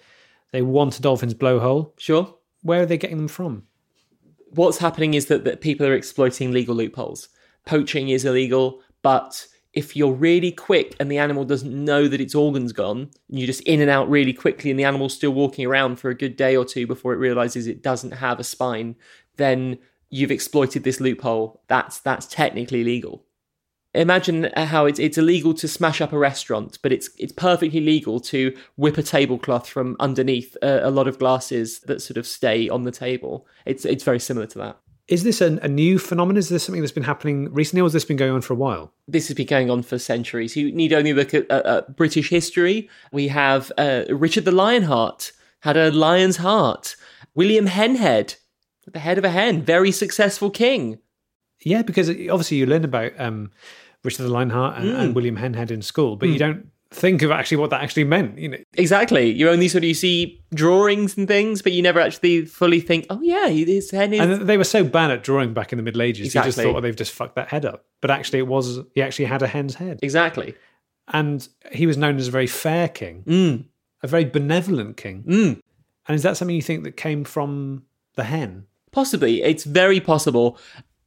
They 0.53 0.63
want 0.63 0.99
a 0.99 1.03
dolphin's 1.03 1.35
blowhole. 1.35 1.93
Sure. 1.99 2.35
Where 2.63 2.83
are 2.83 2.87
they 2.87 2.99
getting 2.99 3.19
them 3.19 3.29
from? 3.29 3.65
What's 4.51 4.79
happening 4.79 5.15
is 5.15 5.27
that, 5.27 5.45
that 5.45 5.61
people 5.61 5.87
are 5.87 5.95
exploiting 5.95 6.53
legal 6.53 6.75
loopholes. 6.75 7.29
Poaching 7.65 8.09
is 8.09 8.25
illegal, 8.25 8.81
but 9.03 9.47
if 9.73 9.95
you're 9.95 10.13
really 10.13 10.51
quick 10.51 10.97
and 10.99 11.11
the 11.11 11.19
animal 11.19 11.45
doesn't 11.45 11.85
know 11.85 12.09
that 12.09 12.21
its 12.21 12.35
organ's 12.35 12.73
gone, 12.73 13.11
and 13.29 13.39
you're 13.39 13.47
just 13.47 13.61
in 13.63 13.81
and 13.81 13.91
out 13.91 14.09
really 14.09 14.33
quickly, 14.33 14.71
and 14.71 14.81
the 14.81 14.85
animal's 14.85 15.15
still 15.15 15.33
walking 15.33 15.67
around 15.67 15.97
for 15.97 16.09
a 16.09 16.15
good 16.15 16.37
day 16.37 16.57
or 16.57 16.65
two 16.65 16.87
before 16.87 17.13
it 17.13 17.19
realizes 17.19 17.67
it 17.67 17.83
doesn't 17.83 18.13
have 18.13 18.41
a 18.41 18.45
spine, 18.45 18.97
then 19.37 19.79
you've 20.09 20.31
exploited 20.31 20.83
this 20.83 21.01
loophole. 21.01 21.63
That's 21.69 21.99
that's 22.01 22.27
technically 22.27 22.85
legal. 22.85 23.25
Imagine 23.97 24.51
how 24.57 24.87
it's 24.87 24.99
it's 24.99 25.19
illegal 25.19 25.55
to 25.55 25.67
smash 25.67 26.01
up 26.01 26.13
a 26.13 26.19
restaurant, 26.19 26.79
but 26.83 26.93
it's 26.93 27.11
it's 27.19 27.33
perfectly 27.33 27.81
legal 27.81 28.21
to 28.21 28.57
whip 28.77 28.99
a 28.99 29.03
tablecloth 29.03 29.69
from 29.69 29.97
underneath 30.01 30.57
a, 30.63 30.89
a 30.89 30.91
lot 30.91 31.09
of 31.09 31.19
glasses 31.19 31.81
that 31.81 32.03
sort 32.03 32.17
of 32.17 32.27
stay 32.27 32.69
on 32.69 32.85
the 32.85 32.93
table. 32.93 33.47
It's 33.65 33.85
it's 33.85 34.05
very 34.05 34.21
similar 34.21 34.47
to 34.49 34.59
that. 34.59 34.79
Is 35.09 35.23
this 35.23 35.41
a, 35.41 35.59
a 35.63 35.69
new 35.69 35.99
phenomenon? 35.99 36.37
Is 36.37 36.49
this 36.49 36.65
something 36.65 36.83
that's 36.83 36.93
been 36.93 37.05
happening 37.05 37.53
recently, 37.53 37.81
or 37.81 37.85
has 37.85 37.93
this 37.93 38.05
been 38.05 38.17
going 38.17 38.33
on 38.33 38.43
for 38.43 38.53
a 38.53 38.57
while? 38.57 38.93
this 39.09 39.29
has 39.29 39.37
been 39.37 39.47
going 39.47 39.71
on 39.71 39.83
for 39.83 39.99
centuries. 39.99 40.57
You 40.57 40.73
need 40.73 40.93
only 40.93 41.13
look 41.13 41.33
at 41.33 41.51
uh, 41.51 41.63
uh, 41.65 41.81
British 41.91 42.29
history. 42.29 42.91
We 43.13 43.29
have 43.29 43.71
uh, 43.79 44.05
Richard 44.11 44.45
the 44.45 44.53
Lionheart 44.53 45.33
had 45.61 45.77
a 45.77 45.91
lion's 45.91 46.39
heart. 46.39 46.97
William 47.35 47.67
Henhead, 47.67 48.37
the 48.87 48.99
head 48.99 49.19
of 49.19 49.25
a 49.25 49.31
hen, 49.31 49.63
very 49.63 49.93
successful 49.93 50.51
king. 50.51 50.99
Yeah, 51.63 51.83
because 51.83 52.09
obviously 52.11 52.59
you 52.59 52.67
learn 52.67 52.85
about 52.85 53.19
um, 53.19 53.51
Richard 54.05 54.23
the 54.25 54.29
Lionheart 54.29 54.79
and, 54.79 54.89
and 54.91 55.15
William 55.15 55.37
Henhead 55.37 55.71
in 55.71 55.83
school, 55.83 56.17
but 56.17 56.29
you 56.29 56.39
don't 56.39 56.69
think 56.93 57.23
of 57.23 57.31
actually 57.33 57.57
what 57.57 57.71
that 57.71 57.83
actually 57.83 58.05
meant. 58.05 58.39
You 58.39 58.49
know, 58.51 58.59
Exactly. 58.75 59.31
You 59.33 59.51
only 59.51 59.67
sort 59.69 59.83
of 59.83 59.89
you 59.89 59.95
see 59.95 60.41
drawings 60.55 61.17
and 61.17 61.27
things, 61.27 61.61
but 61.61 61.73
you 61.73 61.83
never 61.83 61.99
actually 62.01 62.45
fully 62.47 62.81
think, 62.81 63.07
oh 63.11 63.21
yeah, 63.21 63.49
his 63.49 63.91
hen 63.91 64.13
is. 64.15 64.21
and 64.21 64.43
they 64.49 64.57
were 64.57 64.65
so 64.65 64.85
bad 64.85 65.11
at 65.11 65.23
drawing 65.25 65.53
back 65.53 65.73
in 65.73 65.77
the 65.79 65.83
Middle 65.83 66.03
Ages. 66.03 66.35
You 66.35 66.43
just 66.43 66.57
thought 66.59 66.77
oh, 66.77 66.81
they've 66.81 66.95
just 66.97 67.13
fucked 67.13 67.35
that 67.35 67.49
head 67.49 67.65
up, 67.65 67.85
but 68.01 68.11
actually 68.11 68.39
it 68.39 68.47
was 68.47 68.79
he 68.95 69.03
actually 69.03 69.25
had 69.27 69.43
a 69.43 69.47
hen's 69.49 69.75
head, 69.75 69.99
exactly. 70.03 70.55
and 71.09 71.49
he 71.73 71.87
was 71.87 71.97
known 71.97 72.17
as 72.19 72.29
a 72.29 72.31
very 72.31 72.47
fair 72.47 72.89
king, 72.89 73.23
Mm. 73.27 73.65
a 74.03 74.07
very 74.07 74.25
benevolent 74.25 74.97
king. 74.97 75.25
Mm. 75.27 75.61
And 76.09 76.15
is 76.15 76.23
that 76.23 76.37
something 76.37 76.55
you 76.55 76.63
think 76.63 76.85
that 76.85 76.97
came 76.97 77.25
from 77.25 77.83
the 78.15 78.23
hen? 78.25 78.67
Possibly. 78.93 79.43
It's 79.43 79.65
very 79.65 80.01
possible. 80.01 80.59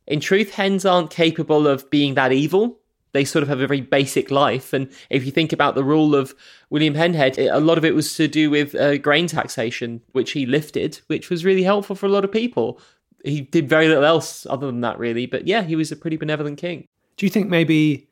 In 0.10 0.20
truth, 0.20 0.56
hens 0.56 0.86
aren't 0.86 1.12
capable 1.12 1.68
of 1.68 1.90
being 1.90 2.16
that 2.16 2.34
evil. 2.34 2.80
They 3.12 3.24
sort 3.24 3.44
of 3.44 3.50
have 3.50 3.62
a 3.62 3.68
very 3.68 3.82
basic 3.82 4.30
life. 4.32 4.74
And 4.74 4.90
if 5.10 5.26
you 5.26 5.32
think 5.32 5.54
about 5.54 5.76
the 5.76 5.84
rule 5.84 6.16
of 6.16 6.36
William 6.70 6.96
Henhead, 6.96 7.38
a 7.38 7.60
lot 7.60 7.78
of 7.78 7.86
it 7.86 7.96
was 7.96 8.16
to 8.18 8.28
do 8.28 8.50
with 8.50 8.76
uh, 8.76 8.98
grain 8.98 9.28
taxation, 9.28 10.02
which 10.12 10.32
he 10.32 10.46
lifted, 10.46 11.00
which 11.08 11.30
was 11.30 11.46
really 11.46 11.64
helpful 11.64 11.96
for 11.96 12.08
a 12.08 12.10
lot 12.10 12.26
of 12.26 12.32
people. 12.32 12.80
He 13.24 13.42
did 13.42 13.70
very 13.70 13.88
little 13.88 14.06
else 14.06 14.46
other 14.48 14.68
than 14.68 14.82
that, 14.82 15.00
really. 15.00 15.26
But 15.26 15.48
yeah, 15.48 15.64
he 15.64 15.76
was 15.76 15.92
a 15.92 15.96
pretty 15.96 16.18
benevolent 16.18 16.58
king. 16.58 16.88
Do 17.18 17.26
you 17.26 17.30
think 17.30 17.50
maybe 17.50 18.08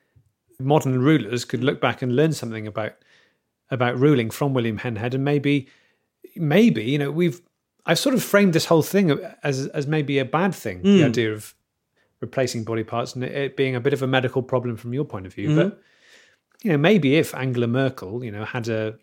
modern 0.60 1.00
rulers 1.00 1.46
could 1.46 1.64
look 1.64 1.82
back 1.82 2.02
and 2.02 2.16
learn 2.16 2.34
something 2.34 2.68
about 2.68 2.94
about 3.70 4.00
ruling 4.00 4.30
from 4.30 4.54
William 4.54 4.78
Henhead, 4.78 5.14
and 5.14 5.24
maybe 5.24 5.68
maybe 6.36 6.84
you 6.84 6.98
know 6.98 7.12
we've 7.12 7.42
I've 7.86 8.00
sort 8.00 8.16
of 8.16 8.24
framed 8.24 8.54
this 8.54 8.66
whole 8.66 8.82
thing 8.82 9.20
as 9.44 9.68
as 9.68 9.88
maybe 9.88 10.20
a 10.20 10.26
bad 10.26 10.54
thing, 10.54 10.82
the 10.82 11.04
idea 11.04 11.34
of 11.34 11.54
replacing 12.21 12.63
body 12.63 12.84
parts 12.84 13.15
and 13.15 13.23
it, 13.23 13.56
being 13.56 13.75
a 13.75 13.80
bit 13.80 13.93
of 13.93 14.01
a 14.01 14.08
medical 14.08 14.41
problem 14.41 14.75
from 14.75 14.93
your 14.93 15.06
point 15.06 15.25
of 15.25 15.34
view, 15.34 15.56
but 15.56 15.67
mm-hmm. 15.67 15.80
you 16.63 16.71
know 16.71 16.77
maybe 16.77 17.15
if 17.15 17.36
Angela 17.36 17.67
Merkel 17.67 18.23
you 18.23 18.32
know 18.32 18.45
had 18.45 18.67
a 18.67 18.97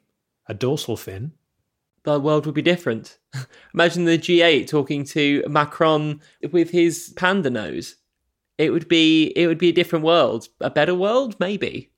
a 0.47 0.55
dorsal 0.55 0.97
fin, 0.97 1.33
the 2.05 2.21
world 2.21 2.47
would 2.47 2.55
be 2.55 2.63
different. 2.63 3.19
Imagine 3.75 4.05
the 4.05 4.19
G8 4.19 4.67
talking 4.67 5.05
to 5.07 5.43
Macron 5.49 6.21
with 6.53 6.71
his 6.71 7.13
panda 7.17 7.51
nose. 7.51 7.97
It 8.59 8.71
would 8.71 8.89
be 8.89 9.33
it 9.37 9.47
would 9.47 9.59
be 9.59 9.71
a 9.71 9.73
different 9.73 10.05
world, 10.05 10.49
a 10.61 10.71
better 10.71 10.95
world, 10.95 11.37
maybe. 11.41 11.91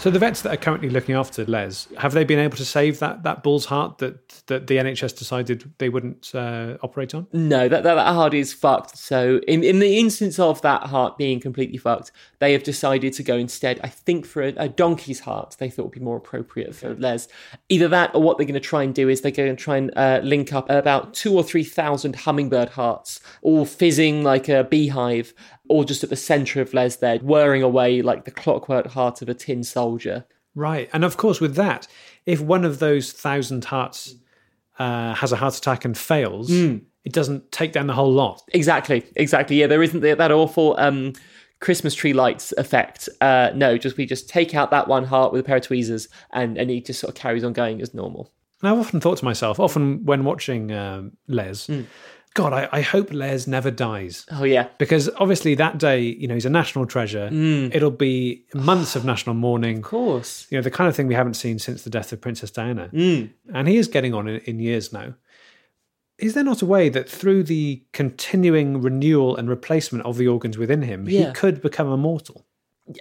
So 0.00 0.08
the 0.08 0.18
vets 0.18 0.40
that 0.40 0.54
are 0.54 0.56
currently 0.56 0.88
looking 0.88 1.14
after 1.14 1.44
Les, 1.44 1.86
have 1.98 2.14
they 2.14 2.24
been 2.24 2.38
able 2.38 2.56
to 2.56 2.64
save 2.64 3.00
that 3.00 3.22
that 3.24 3.42
bull's 3.42 3.66
heart 3.66 3.98
that 3.98 4.42
that 4.46 4.66
the 4.66 4.78
NHS 4.78 5.18
decided 5.18 5.70
they 5.76 5.90
wouldn't 5.90 6.34
uh, 6.34 6.78
operate 6.82 7.14
on? 7.14 7.26
No, 7.34 7.68
that, 7.68 7.82
that 7.82 7.94
that 7.96 8.14
heart 8.14 8.32
is 8.32 8.50
fucked. 8.50 8.96
So 8.96 9.42
in 9.46 9.62
in 9.62 9.78
the 9.78 9.98
instance 9.98 10.38
of 10.38 10.62
that 10.62 10.84
heart 10.84 11.18
being 11.18 11.38
completely 11.38 11.76
fucked, 11.76 12.12
they 12.38 12.54
have 12.54 12.62
decided 12.62 13.12
to 13.12 13.22
go 13.22 13.36
instead. 13.36 13.78
I 13.84 13.88
think 13.88 14.24
for 14.24 14.40
a, 14.40 14.54
a 14.56 14.68
donkey's 14.70 15.20
heart, 15.20 15.56
they 15.58 15.68
thought 15.68 15.82
would 15.82 15.92
be 15.92 16.00
more 16.00 16.16
appropriate 16.16 16.74
for 16.74 16.94
Les. 16.94 17.28
Either 17.68 17.88
that, 17.88 18.14
or 18.14 18.22
what 18.22 18.38
they're 18.38 18.46
going 18.46 18.54
to 18.54 18.60
try 18.60 18.82
and 18.82 18.94
do 18.94 19.10
is 19.10 19.20
they're 19.20 19.30
going 19.30 19.54
to 19.54 19.62
try 19.62 19.76
and 19.76 19.92
uh, 19.96 20.20
link 20.22 20.54
up 20.54 20.70
about 20.70 21.12
two 21.12 21.34
or 21.34 21.44
three 21.44 21.62
thousand 21.62 22.16
hummingbird 22.16 22.70
hearts, 22.70 23.20
all 23.42 23.66
fizzing 23.66 24.24
like 24.24 24.48
a 24.48 24.64
beehive, 24.64 25.34
or 25.70 25.84
just 25.84 26.02
at 26.02 26.10
the 26.10 26.16
centre 26.16 26.60
of 26.60 26.74
Les 26.74 26.96
there, 26.96 27.18
whirring 27.18 27.62
away 27.62 28.02
like 28.02 28.24
the 28.24 28.30
clockwork 28.30 28.88
heart 28.88 29.22
of 29.22 29.28
a 29.28 29.34
tin 29.34 29.62
soldier. 29.62 30.26
Right, 30.54 30.90
and 30.92 31.04
of 31.04 31.16
course 31.16 31.40
with 31.40 31.54
that, 31.54 31.86
if 32.26 32.40
one 32.40 32.64
of 32.64 32.80
those 32.80 33.12
thousand 33.12 33.64
hearts 33.64 34.16
uh, 34.78 35.14
has 35.14 35.32
a 35.32 35.36
heart 35.36 35.56
attack 35.56 35.84
and 35.84 35.96
fails, 35.96 36.50
it 37.04 37.12
doesn't 37.12 37.52
take 37.52 37.72
down 37.72 37.86
the 37.86 37.94
whole 37.94 38.12
lot. 38.12 38.42
Exactly, 38.48 39.06
exactly. 39.16 39.56
Yeah, 39.56 39.68
there 39.68 39.82
isn't 39.82 40.00
that 40.00 40.32
awful 40.32 40.74
um, 40.78 41.12
Christmas 41.60 41.94
tree 41.94 42.12
lights 42.12 42.52
effect. 42.58 43.08
Uh, 43.20 43.50
no, 43.54 43.78
just 43.78 43.96
we 43.96 44.06
just 44.06 44.28
take 44.28 44.54
out 44.54 44.70
that 44.70 44.88
one 44.88 45.04
heart 45.04 45.32
with 45.32 45.40
a 45.40 45.44
pair 45.44 45.56
of 45.56 45.62
tweezers, 45.62 46.08
and 46.32 46.58
and 46.58 46.68
he 46.68 46.80
just 46.80 47.00
sort 47.00 47.10
of 47.10 47.14
carries 47.14 47.44
on 47.44 47.52
going 47.52 47.80
as 47.80 47.94
normal. 47.94 48.32
And 48.62 48.70
I've 48.70 48.78
often 48.78 49.00
thought 49.00 49.18
to 49.18 49.24
myself, 49.24 49.58
often 49.58 50.04
when 50.04 50.24
watching 50.24 50.72
um, 50.72 51.12
Les, 51.28 51.70
God, 52.34 52.52
I, 52.52 52.68
I 52.70 52.80
hope 52.82 53.12
Les 53.12 53.46
never 53.48 53.70
dies. 53.72 54.24
Oh 54.30 54.44
yeah, 54.44 54.68
Because 54.78 55.10
obviously 55.18 55.54
that 55.56 55.78
day, 55.78 56.00
you 56.00 56.28
know, 56.28 56.34
he's 56.34 56.46
a 56.46 56.50
national 56.50 56.86
treasure. 56.86 57.28
Mm. 57.30 57.74
It'll 57.74 57.90
be 57.90 58.44
months 58.54 58.94
of 58.94 59.04
national 59.04 59.34
mourning. 59.34 59.78
of 59.78 59.82
course. 59.82 60.46
you 60.50 60.56
know, 60.56 60.62
the 60.62 60.70
kind 60.70 60.88
of 60.88 60.94
thing 60.94 61.08
we 61.08 61.14
haven't 61.14 61.34
seen 61.34 61.58
since 61.58 61.82
the 61.82 61.90
death 61.90 62.12
of 62.12 62.20
Princess 62.20 62.50
Diana. 62.52 62.88
Mm. 62.92 63.30
And 63.52 63.66
he 63.68 63.76
is 63.78 63.88
getting 63.88 64.14
on 64.14 64.28
in, 64.28 64.36
in 64.42 64.60
years 64.60 64.92
now. 64.92 65.14
Is 66.18 66.34
there 66.34 66.44
not 66.44 66.62
a 66.62 66.66
way 66.66 66.88
that 66.90 67.08
through 67.08 67.44
the 67.44 67.82
continuing 67.92 68.80
renewal 68.82 69.36
and 69.36 69.48
replacement 69.48 70.04
of 70.04 70.16
the 70.18 70.28
organs 70.28 70.58
within 70.58 70.82
him, 70.82 71.08
Yeah. 71.08 71.28
he 71.28 71.32
could 71.32 71.60
become 71.62 71.90
immortal? 71.92 72.46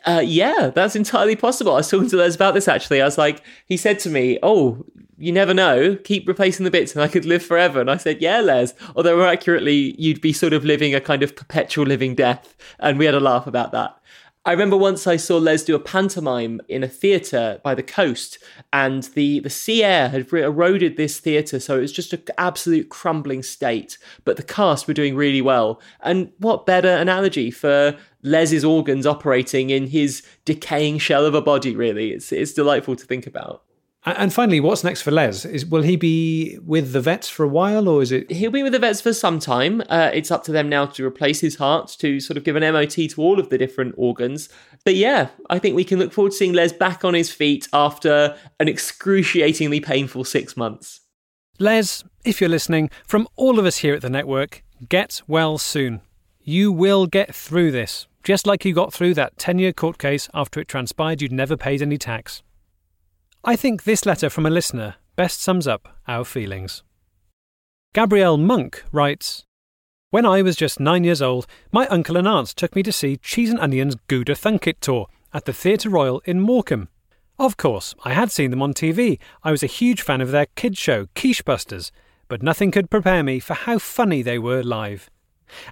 Uh, 0.06 0.22
yeah, 0.24 0.72
that's 0.74 0.96
entirely 0.96 1.36
possible. 1.36 1.74
I 1.74 1.78
was 1.78 1.90
talking 1.90 2.10
to 2.10 2.18
Les 2.18 2.36
about 2.36 2.54
this 2.54 2.68
actually. 2.68 3.02
I 3.02 3.06
was 3.06 3.18
like, 3.18 3.44
he 3.66 3.78
said 3.78 4.00
to 4.00 4.10
me, 4.10 4.38
"Oh, 4.44 4.86
you 5.18 5.32
never 5.32 5.54
know. 5.54 5.96
Keep 6.04 6.28
replacing 6.28 6.64
the 6.64 6.72
bits, 6.72 6.94
and 6.94 7.02
I 7.02 7.08
could 7.08 7.26
live 7.26 7.44
forever." 7.44 7.82
And 7.82 7.90
I 7.90 7.98
said, 7.98 8.22
"Yeah, 8.22 8.42
Les." 8.42 8.74
Although 8.96 9.18
more 9.18 9.28
accurately, 9.28 9.96
you'd 9.98 10.22
be 10.22 10.34
sort 10.34 10.54
of 10.54 10.66
living 10.66 10.94
a 10.94 11.02
kind 11.02 11.24
of 11.24 11.36
perpetual 11.36 11.86
living 11.86 12.16
death, 12.16 12.56
and 12.80 13.00
we 13.00 13.06
had 13.06 13.16
a 13.16 13.20
laugh 13.20 13.48
about 13.48 13.72
that. 13.72 13.99
I 14.50 14.54
remember 14.54 14.78
once 14.78 15.06
I 15.06 15.18
saw 15.18 15.38
Les 15.38 15.64
do 15.64 15.76
a 15.76 15.80
pantomime 15.80 16.60
in 16.68 16.84
a 16.84 16.88
theatre 16.88 17.62
by 17.64 17.76
the 17.76 17.84
coast, 17.84 18.40
and 18.74 19.04
the, 19.14 19.42
the 19.42 19.50
sea 19.52 19.84
air 19.84 20.10
had 20.10 20.34
eroded 20.34 20.98
this 20.98 21.20
theatre, 21.20 21.60
so 21.60 21.78
it 21.78 21.82
was 21.82 21.92
just 21.92 22.14
an 22.14 22.24
absolute 22.36 22.90
crumbling 22.90 23.44
state. 23.44 24.00
But 24.26 24.38
the 24.38 24.44
cast 24.44 24.88
were 24.88 24.96
doing 24.96 25.16
really 25.16 25.44
well. 25.44 25.80
And 26.02 26.32
what 26.40 26.66
better 26.66 26.90
analogy 26.90 27.52
for 27.52 27.96
Les's 28.24 28.66
organs 28.66 29.06
operating 29.06 29.70
in 29.70 29.86
his 29.86 30.24
decaying 30.46 30.98
shell 30.98 31.28
of 31.28 31.36
a 31.36 31.44
body, 31.44 31.76
really? 31.76 32.10
It's, 32.10 32.32
it's 32.32 32.54
delightful 32.54 32.96
to 32.96 33.06
think 33.06 33.28
about. 33.28 33.62
A- 34.06 34.20
And 34.20 34.34
finally, 34.34 34.60
what's 34.60 34.84
next 34.84 35.02
for 35.02 35.12
Les? 35.12 35.44
Is 35.46 35.66
will 35.66 35.82
he 35.84 35.96
be 35.96 36.58
with 36.66 36.94
the 36.94 37.02
vets 37.02 37.28
for 37.30 37.44
a 37.44 37.48
while, 37.50 37.88
or 37.90 38.02
is 38.02 38.12
it? 38.12 38.32
He'll 38.32 38.52
be 38.52 38.64
with 38.64 38.72
the 38.74 38.80
vets 38.80 39.02
for 39.02 39.14
some 39.14 39.40
time. 39.40 39.82
Uh, 39.90 40.10
it's 40.14 40.32
up 40.32 40.44
to 40.46 40.52
them 40.52 40.70
now 40.70 40.86
to 40.86 41.06
replace 41.06 41.42
his 41.42 41.56
heart, 41.58 41.96
to 42.00 42.20
sort 42.20 42.38
of 42.38 42.44
give 42.44 42.56
an 42.56 42.74
MOT 42.74 42.92
to 43.10 43.16
all 43.22 43.40
of 43.40 43.50
the 43.50 43.58
different 43.58 43.96
organs. 43.98 44.48
But 44.86 44.96
yeah, 44.96 45.30
I 45.50 45.60
think 45.60 45.76
we 45.76 45.84
can 45.84 46.00
look 46.00 46.14
forward 46.14 46.32
to 46.32 46.38
seeing 46.38 46.54
Les 46.54 46.72
back 46.72 47.04
on 47.04 47.14
his 47.14 47.32
feet 47.32 47.68
after 47.74 48.38
an 48.60 48.68
excruciatingly 48.70 49.82
painful 49.82 50.24
six 50.24 50.56
months. 50.56 51.02
Les, 51.60 52.04
if 52.24 52.40
you're 52.40 52.50
listening, 52.50 52.90
from 53.06 53.28
all 53.36 53.60
of 53.60 53.66
us 53.66 53.78
here 53.80 53.94
at 53.94 54.02
the 54.02 54.10
network, 54.10 54.64
get 54.88 55.22
well 55.28 55.58
soon. 55.58 56.00
You 56.42 56.72
will 56.72 57.06
get 57.06 57.36
through 57.36 57.72
this, 57.72 58.08
just 58.24 58.48
like 58.48 58.64
you 58.64 58.74
got 58.74 58.94
through 58.94 59.14
that 59.16 59.38
10 59.38 59.60
year 59.60 59.74
court 59.74 59.98
case 59.98 60.30
after 60.34 60.62
it 60.62 60.70
transpired 60.70 61.22
you'd 61.22 61.34
never 61.34 61.58
paid 61.58 61.82
any 61.82 61.98
tax. 61.98 62.42
I 63.44 63.56
think 63.56 63.84
this 63.84 64.06
letter 64.06 64.30
from 64.30 64.46
a 64.46 64.50
listener 64.50 64.96
best 65.16 65.42
sums 65.42 65.66
up 65.66 65.98
our 66.08 66.26
feelings. 66.26 66.84
Gabrielle 67.94 68.38
Monk 68.38 68.84
writes 68.92 69.46
When 70.10 70.26
I 70.26 70.42
was 70.42 70.58
just 70.58 70.82
nine 70.82 71.06
years 71.06 71.22
old, 71.22 71.48
my 71.72 71.88
uncle 71.88 72.18
and 72.18 72.28
aunt 72.28 72.50
took 72.50 72.76
me 72.76 72.84
to 72.84 72.92
see 72.92 73.16
Cheese 73.16 73.50
and 73.50 73.60
Onions 73.60 73.96
Gouda 74.08 74.36
Thunkit 74.36 74.82
tour 74.82 75.08
at 75.34 75.46
the 75.46 75.54
Theatre 75.54 75.90
Royal 75.90 76.22
in 76.26 76.42
Morecambe. 76.42 76.90
Of 77.40 77.56
course, 77.56 77.96
I 78.04 78.12
had 78.12 78.30
seen 78.30 78.52
them 78.52 78.62
on 78.62 78.74
TV. 78.74 79.20
I 79.42 79.52
was 79.52 79.64
a 79.64 79.68
huge 79.68 80.02
fan 80.02 80.20
of 80.20 80.32
their 80.32 80.48
kids 80.58 80.78
show, 80.78 81.08
Quiche 81.16 81.46
Busters, 81.46 81.94
but 82.28 82.44
nothing 82.44 82.72
could 82.72 82.90
prepare 82.90 83.24
me 83.24 83.40
for 83.40 83.54
how 83.54 83.80
funny 83.80 84.22
they 84.22 84.38
were 84.38 84.62
live. 84.62 85.10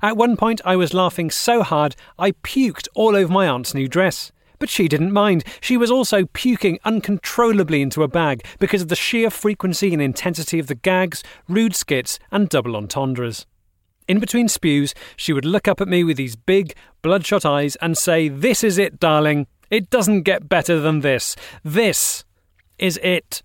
At 0.01 0.15
one 0.15 0.37
point, 0.37 0.61
I 0.63 0.77
was 0.77 0.93
laughing 0.93 1.29
so 1.29 1.63
hard 1.63 1.97
I 2.17 2.31
puked 2.31 2.87
all 2.95 3.15
over 3.15 3.31
my 3.31 3.45
aunt's 3.45 3.73
new 3.73 3.89
dress. 3.89 4.31
But 4.59 4.69
she 4.69 4.87
didn't 4.87 5.11
mind. 5.13 5.43
She 5.61 5.77
was 5.77 5.91
also 5.91 6.25
puking 6.33 6.79
uncontrollably 6.83 7.81
into 7.81 8.03
a 8.03 8.07
bag 8.07 8.43
because 8.59 8.81
of 8.81 8.87
the 8.87 8.95
sheer 8.95 9.29
frequency 9.29 9.93
and 9.93 10.01
intensity 10.01 10.59
of 10.59 10.67
the 10.67 10.75
gags, 10.75 11.23
rude 11.47 11.75
skits, 11.75 12.17
and 12.31 12.49
double 12.49 12.75
entendres. 12.75 13.45
In 14.07 14.19
between 14.19 14.47
spews, 14.47 14.93
she 15.15 15.33
would 15.33 15.45
look 15.45 15.67
up 15.67 15.81
at 15.81 15.87
me 15.87 16.03
with 16.03 16.17
these 16.17 16.35
big, 16.35 16.73
bloodshot 17.01 17.45
eyes 17.45 17.75
and 17.77 17.97
say, 17.97 18.29
This 18.29 18.63
is 18.63 18.77
it, 18.77 18.99
darling. 18.99 19.47
It 19.69 19.89
doesn't 19.89 20.21
get 20.21 20.47
better 20.47 20.79
than 20.79 21.01
this. 21.01 21.35
This 21.63 22.23
is 22.79 22.97
it. 23.03 23.43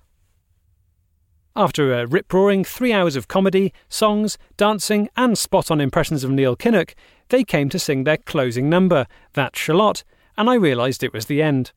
After 1.55 1.93
a 1.93 2.07
rip 2.07 2.33
roaring 2.33 2.65
three 2.65 2.93
hours 2.93 3.17
of 3.17 3.29
comedy, 3.29 3.75
songs, 3.89 4.39
dancing, 4.57 5.09
and 5.17 5.37
spot 5.37 5.71
on 5.71 5.81
impressions 5.81 6.25
of 6.25 6.31
Neil 6.31 6.57
Kinnock, 6.57 6.95
they 7.29 7.45
came 7.45 7.69
to 7.69 7.79
sing 7.79 8.05
their 8.05 8.17
closing 8.17 8.71
number, 8.71 9.07
That 9.35 9.57
Shalott, 9.57 10.05
and 10.37 10.49
I 10.49 10.55
realised 10.55 11.03
it 11.03 11.13
was 11.13 11.27
the 11.27 11.43
end. 11.43 11.73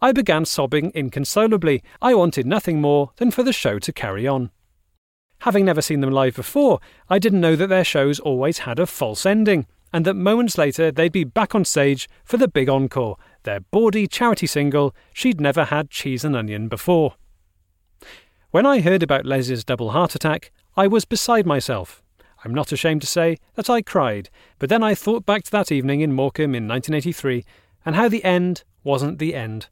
I 0.00 0.12
began 0.12 0.44
sobbing 0.44 0.90
inconsolably. 0.94 1.82
I 2.00 2.14
wanted 2.14 2.46
nothing 2.46 2.80
more 2.80 3.12
than 3.16 3.30
for 3.30 3.42
the 3.42 3.52
show 3.52 3.78
to 3.78 3.92
carry 3.92 4.26
on. 4.26 4.50
Having 5.40 5.64
never 5.64 5.82
seen 5.82 6.00
them 6.00 6.10
live 6.10 6.36
before, 6.36 6.80
I 7.08 7.18
didn't 7.18 7.40
know 7.40 7.56
that 7.56 7.68
their 7.68 7.84
shows 7.84 8.20
always 8.20 8.58
had 8.58 8.78
a 8.78 8.86
false 8.86 9.26
ending, 9.26 9.66
and 9.92 10.04
that 10.04 10.14
moments 10.14 10.58
later 10.58 10.90
they'd 10.90 11.12
be 11.12 11.24
back 11.24 11.54
on 11.54 11.64
stage 11.64 12.08
for 12.24 12.36
the 12.36 12.48
big 12.48 12.68
encore, 12.68 13.16
their 13.42 13.60
bawdy 13.60 14.06
charity 14.06 14.46
single, 14.46 14.94
She'd 15.12 15.40
Never 15.40 15.66
Had 15.66 15.90
Cheese 15.90 16.24
and 16.24 16.34
Onion 16.34 16.68
Before. 16.68 17.14
When 18.50 18.66
I 18.66 18.80
heard 18.80 19.02
about 19.02 19.26
Les's 19.26 19.64
double 19.64 19.90
heart 19.90 20.14
attack, 20.14 20.52
I 20.76 20.86
was 20.86 21.04
beside 21.04 21.46
myself. 21.46 22.02
I'm 22.44 22.54
not 22.54 22.72
ashamed 22.72 23.02
to 23.02 23.06
say 23.06 23.38
that 23.54 23.70
I 23.70 23.82
cried, 23.82 24.28
but 24.58 24.68
then 24.68 24.82
I 24.82 24.94
thought 24.94 25.24
back 25.24 25.44
to 25.44 25.50
that 25.52 25.70
evening 25.70 26.00
in 26.00 26.12
Morecambe 26.12 26.54
in 26.54 26.66
1983 26.66 27.44
and 27.84 27.96
how 27.96 28.08
the 28.08 28.24
end 28.24 28.64
wasn't 28.84 29.18
the 29.18 29.34
end. 29.34 29.68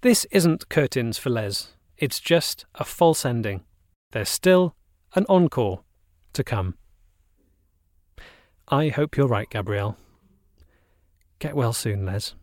This 0.00 0.26
isn't 0.30 0.68
curtains 0.68 1.18
for 1.18 1.30
Les, 1.30 1.72
it's 1.98 2.20
just 2.20 2.66
a 2.74 2.84
false 2.84 3.24
ending. 3.24 3.64
There's 4.12 4.28
still 4.28 4.74
an 5.14 5.26
encore 5.28 5.82
to 6.34 6.44
come. 6.44 6.76
I 8.68 8.88
hope 8.88 9.16
you're 9.16 9.26
right, 9.26 9.48
Gabrielle. 9.48 9.96
Get 11.38 11.54
well 11.54 11.72
soon, 11.72 12.04
Les. 12.06 12.34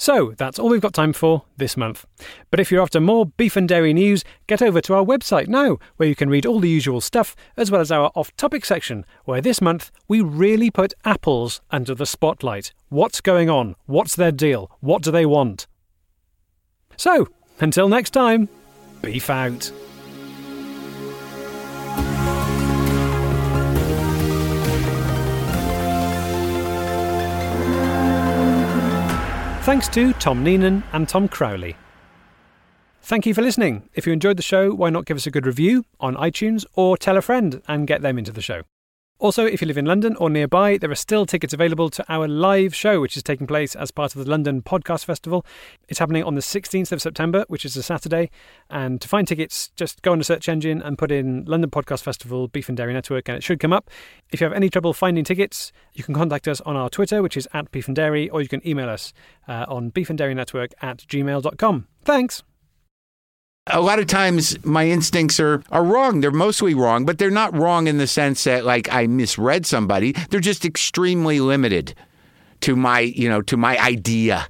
So, 0.00 0.32
that's 0.38 0.58
all 0.58 0.70
we've 0.70 0.80
got 0.80 0.94
time 0.94 1.12
for 1.12 1.44
this 1.58 1.76
month. 1.76 2.06
But 2.50 2.58
if 2.58 2.72
you're 2.72 2.80
after 2.80 3.02
more 3.02 3.26
beef 3.26 3.54
and 3.54 3.68
dairy 3.68 3.92
news, 3.92 4.24
get 4.46 4.62
over 4.62 4.80
to 4.80 4.94
our 4.94 5.04
website 5.04 5.46
now, 5.46 5.76
where 5.98 6.08
you 6.08 6.16
can 6.16 6.30
read 6.30 6.46
all 6.46 6.58
the 6.58 6.70
usual 6.70 7.02
stuff, 7.02 7.36
as 7.54 7.70
well 7.70 7.82
as 7.82 7.92
our 7.92 8.10
off 8.14 8.34
topic 8.36 8.64
section, 8.64 9.04
where 9.26 9.42
this 9.42 9.60
month 9.60 9.90
we 10.08 10.22
really 10.22 10.70
put 10.70 10.94
apples 11.04 11.60
under 11.70 11.94
the 11.94 12.06
spotlight. 12.06 12.72
What's 12.88 13.20
going 13.20 13.50
on? 13.50 13.76
What's 13.84 14.16
their 14.16 14.32
deal? 14.32 14.70
What 14.80 15.02
do 15.02 15.10
they 15.10 15.26
want? 15.26 15.66
So, 16.96 17.28
until 17.60 17.90
next 17.90 18.12
time, 18.12 18.48
beef 19.02 19.28
out. 19.28 19.70
Thanks 29.70 29.86
to 29.90 30.12
Tom 30.14 30.44
Neenan 30.44 30.82
and 30.92 31.08
Tom 31.08 31.28
Crowley. 31.28 31.76
Thank 33.02 33.24
you 33.24 33.32
for 33.32 33.40
listening. 33.40 33.88
If 33.94 34.04
you 34.04 34.12
enjoyed 34.12 34.36
the 34.36 34.42
show, 34.42 34.72
why 34.74 34.90
not 34.90 35.06
give 35.06 35.16
us 35.16 35.28
a 35.28 35.30
good 35.30 35.46
review 35.46 35.84
on 36.00 36.16
iTunes 36.16 36.64
or 36.74 36.96
tell 36.96 37.16
a 37.16 37.20
friend 37.20 37.62
and 37.68 37.86
get 37.86 38.02
them 38.02 38.18
into 38.18 38.32
the 38.32 38.42
show? 38.42 38.62
Also, 39.20 39.44
if 39.44 39.60
you 39.60 39.66
live 39.66 39.76
in 39.76 39.84
London 39.84 40.16
or 40.16 40.30
nearby, 40.30 40.78
there 40.78 40.90
are 40.90 40.94
still 40.94 41.26
tickets 41.26 41.52
available 41.52 41.90
to 41.90 42.02
our 42.08 42.26
live 42.26 42.74
show, 42.74 43.02
which 43.02 43.18
is 43.18 43.22
taking 43.22 43.46
place 43.46 43.76
as 43.76 43.90
part 43.90 44.16
of 44.16 44.24
the 44.24 44.30
London 44.30 44.62
Podcast 44.62 45.04
Festival. 45.04 45.44
It's 45.90 45.98
happening 45.98 46.24
on 46.24 46.36
the 46.36 46.40
16th 46.40 46.90
of 46.90 47.02
September, 47.02 47.44
which 47.48 47.66
is 47.66 47.76
a 47.76 47.82
Saturday. 47.82 48.30
And 48.70 48.98
to 49.02 49.06
find 49.06 49.28
tickets, 49.28 49.68
just 49.76 50.00
go 50.00 50.12
on 50.12 50.20
a 50.20 50.24
search 50.24 50.48
engine 50.48 50.80
and 50.80 50.96
put 50.96 51.12
in 51.12 51.44
London 51.44 51.68
Podcast 51.68 52.02
Festival 52.02 52.48
Beef 52.48 52.68
and 52.70 52.78
Dairy 52.78 52.94
Network, 52.94 53.28
and 53.28 53.36
it 53.36 53.44
should 53.44 53.60
come 53.60 53.74
up. 53.74 53.90
If 54.30 54.40
you 54.40 54.46
have 54.46 54.54
any 54.54 54.70
trouble 54.70 54.94
finding 54.94 55.24
tickets, 55.24 55.70
you 55.92 56.02
can 56.02 56.14
contact 56.14 56.48
us 56.48 56.62
on 56.62 56.74
our 56.76 56.88
Twitter, 56.88 57.20
which 57.20 57.36
is 57.36 57.46
at 57.52 57.70
Beef 57.72 57.88
and 57.88 57.96
Dairy, 57.96 58.30
or 58.30 58.40
you 58.40 58.48
can 58.48 58.66
email 58.66 58.88
us 58.88 59.12
uh, 59.46 59.66
on 59.68 59.90
beefanddairynetwork 59.90 60.72
at 60.80 60.96
gmail.com. 61.00 61.86
Thanks. 62.06 62.42
A 63.66 63.80
lot 63.80 63.98
of 63.98 64.06
times 64.06 64.56
my 64.64 64.88
instincts 64.88 65.38
are, 65.38 65.62
are 65.70 65.84
wrong. 65.84 66.20
They're 66.20 66.30
mostly 66.30 66.74
wrong, 66.74 67.04
but 67.04 67.18
they're 67.18 67.30
not 67.30 67.54
wrong 67.54 67.86
in 67.86 67.98
the 67.98 68.06
sense 68.06 68.44
that 68.44 68.64
like 68.64 68.92
I 68.92 69.06
misread 69.06 69.66
somebody. 69.66 70.12
They're 70.30 70.40
just 70.40 70.64
extremely 70.64 71.40
limited 71.40 71.94
to 72.62 72.74
my, 72.74 73.00
you 73.00 73.28
know, 73.28 73.42
to 73.42 73.56
my 73.56 73.78
idea 73.78 74.48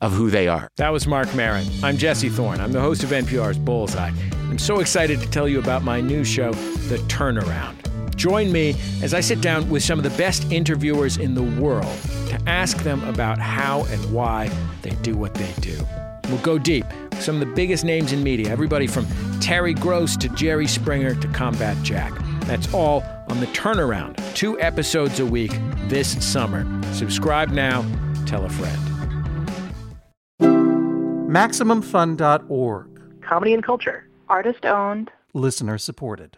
of 0.00 0.12
who 0.12 0.30
they 0.30 0.48
are. 0.48 0.68
That 0.76 0.90
was 0.90 1.06
Marc 1.06 1.34
Maron. 1.34 1.66
I'm 1.82 1.96
Jesse 1.98 2.28
Thorne. 2.28 2.60
I'm 2.60 2.72
the 2.72 2.80
host 2.80 3.02
of 3.02 3.10
NPR's 3.10 3.58
Bullseye. 3.58 4.12
I'm 4.32 4.58
so 4.58 4.80
excited 4.80 5.20
to 5.20 5.30
tell 5.30 5.48
you 5.48 5.58
about 5.58 5.82
my 5.82 6.00
new 6.00 6.24
show, 6.24 6.52
The 6.52 6.98
Turnaround. 7.08 7.76
Join 8.16 8.52
me 8.52 8.76
as 9.02 9.14
I 9.14 9.20
sit 9.20 9.40
down 9.40 9.68
with 9.68 9.82
some 9.82 9.98
of 9.98 10.04
the 10.04 10.16
best 10.16 10.50
interviewers 10.52 11.16
in 11.16 11.34
the 11.34 11.42
world 11.42 11.96
to 12.28 12.40
ask 12.46 12.78
them 12.78 13.02
about 13.04 13.38
how 13.38 13.84
and 13.86 14.12
why 14.12 14.48
they 14.82 14.90
do 15.02 15.16
what 15.16 15.34
they 15.34 15.52
do. 15.60 15.76
We'll 16.28 16.38
go 16.38 16.58
deep 16.58 16.86
some 17.20 17.40
of 17.40 17.48
the 17.48 17.54
biggest 17.54 17.84
names 17.84 18.12
in 18.12 18.22
media, 18.22 18.50
everybody 18.50 18.86
from 18.86 19.06
Terry 19.40 19.74
Gross 19.74 20.16
to 20.18 20.28
Jerry 20.30 20.66
Springer 20.66 21.14
to 21.14 21.28
Combat 21.28 21.76
Jack. 21.82 22.12
That's 22.42 22.72
all 22.74 23.02
on 23.28 23.40
The 23.40 23.46
Turnaround, 23.46 24.16
two 24.34 24.60
episodes 24.60 25.20
a 25.20 25.26
week 25.26 25.52
this 25.88 26.22
summer. 26.24 26.66
Subscribe 26.92 27.50
now, 27.50 27.84
tell 28.26 28.44
a 28.44 28.50
friend. 28.50 28.80
MaximumFun.org. 31.30 33.22
Comedy 33.22 33.54
and 33.54 33.64
culture. 33.64 34.08
Artist 34.28 34.64
owned. 34.66 35.10
Listener 35.32 35.78
supported. 35.78 36.36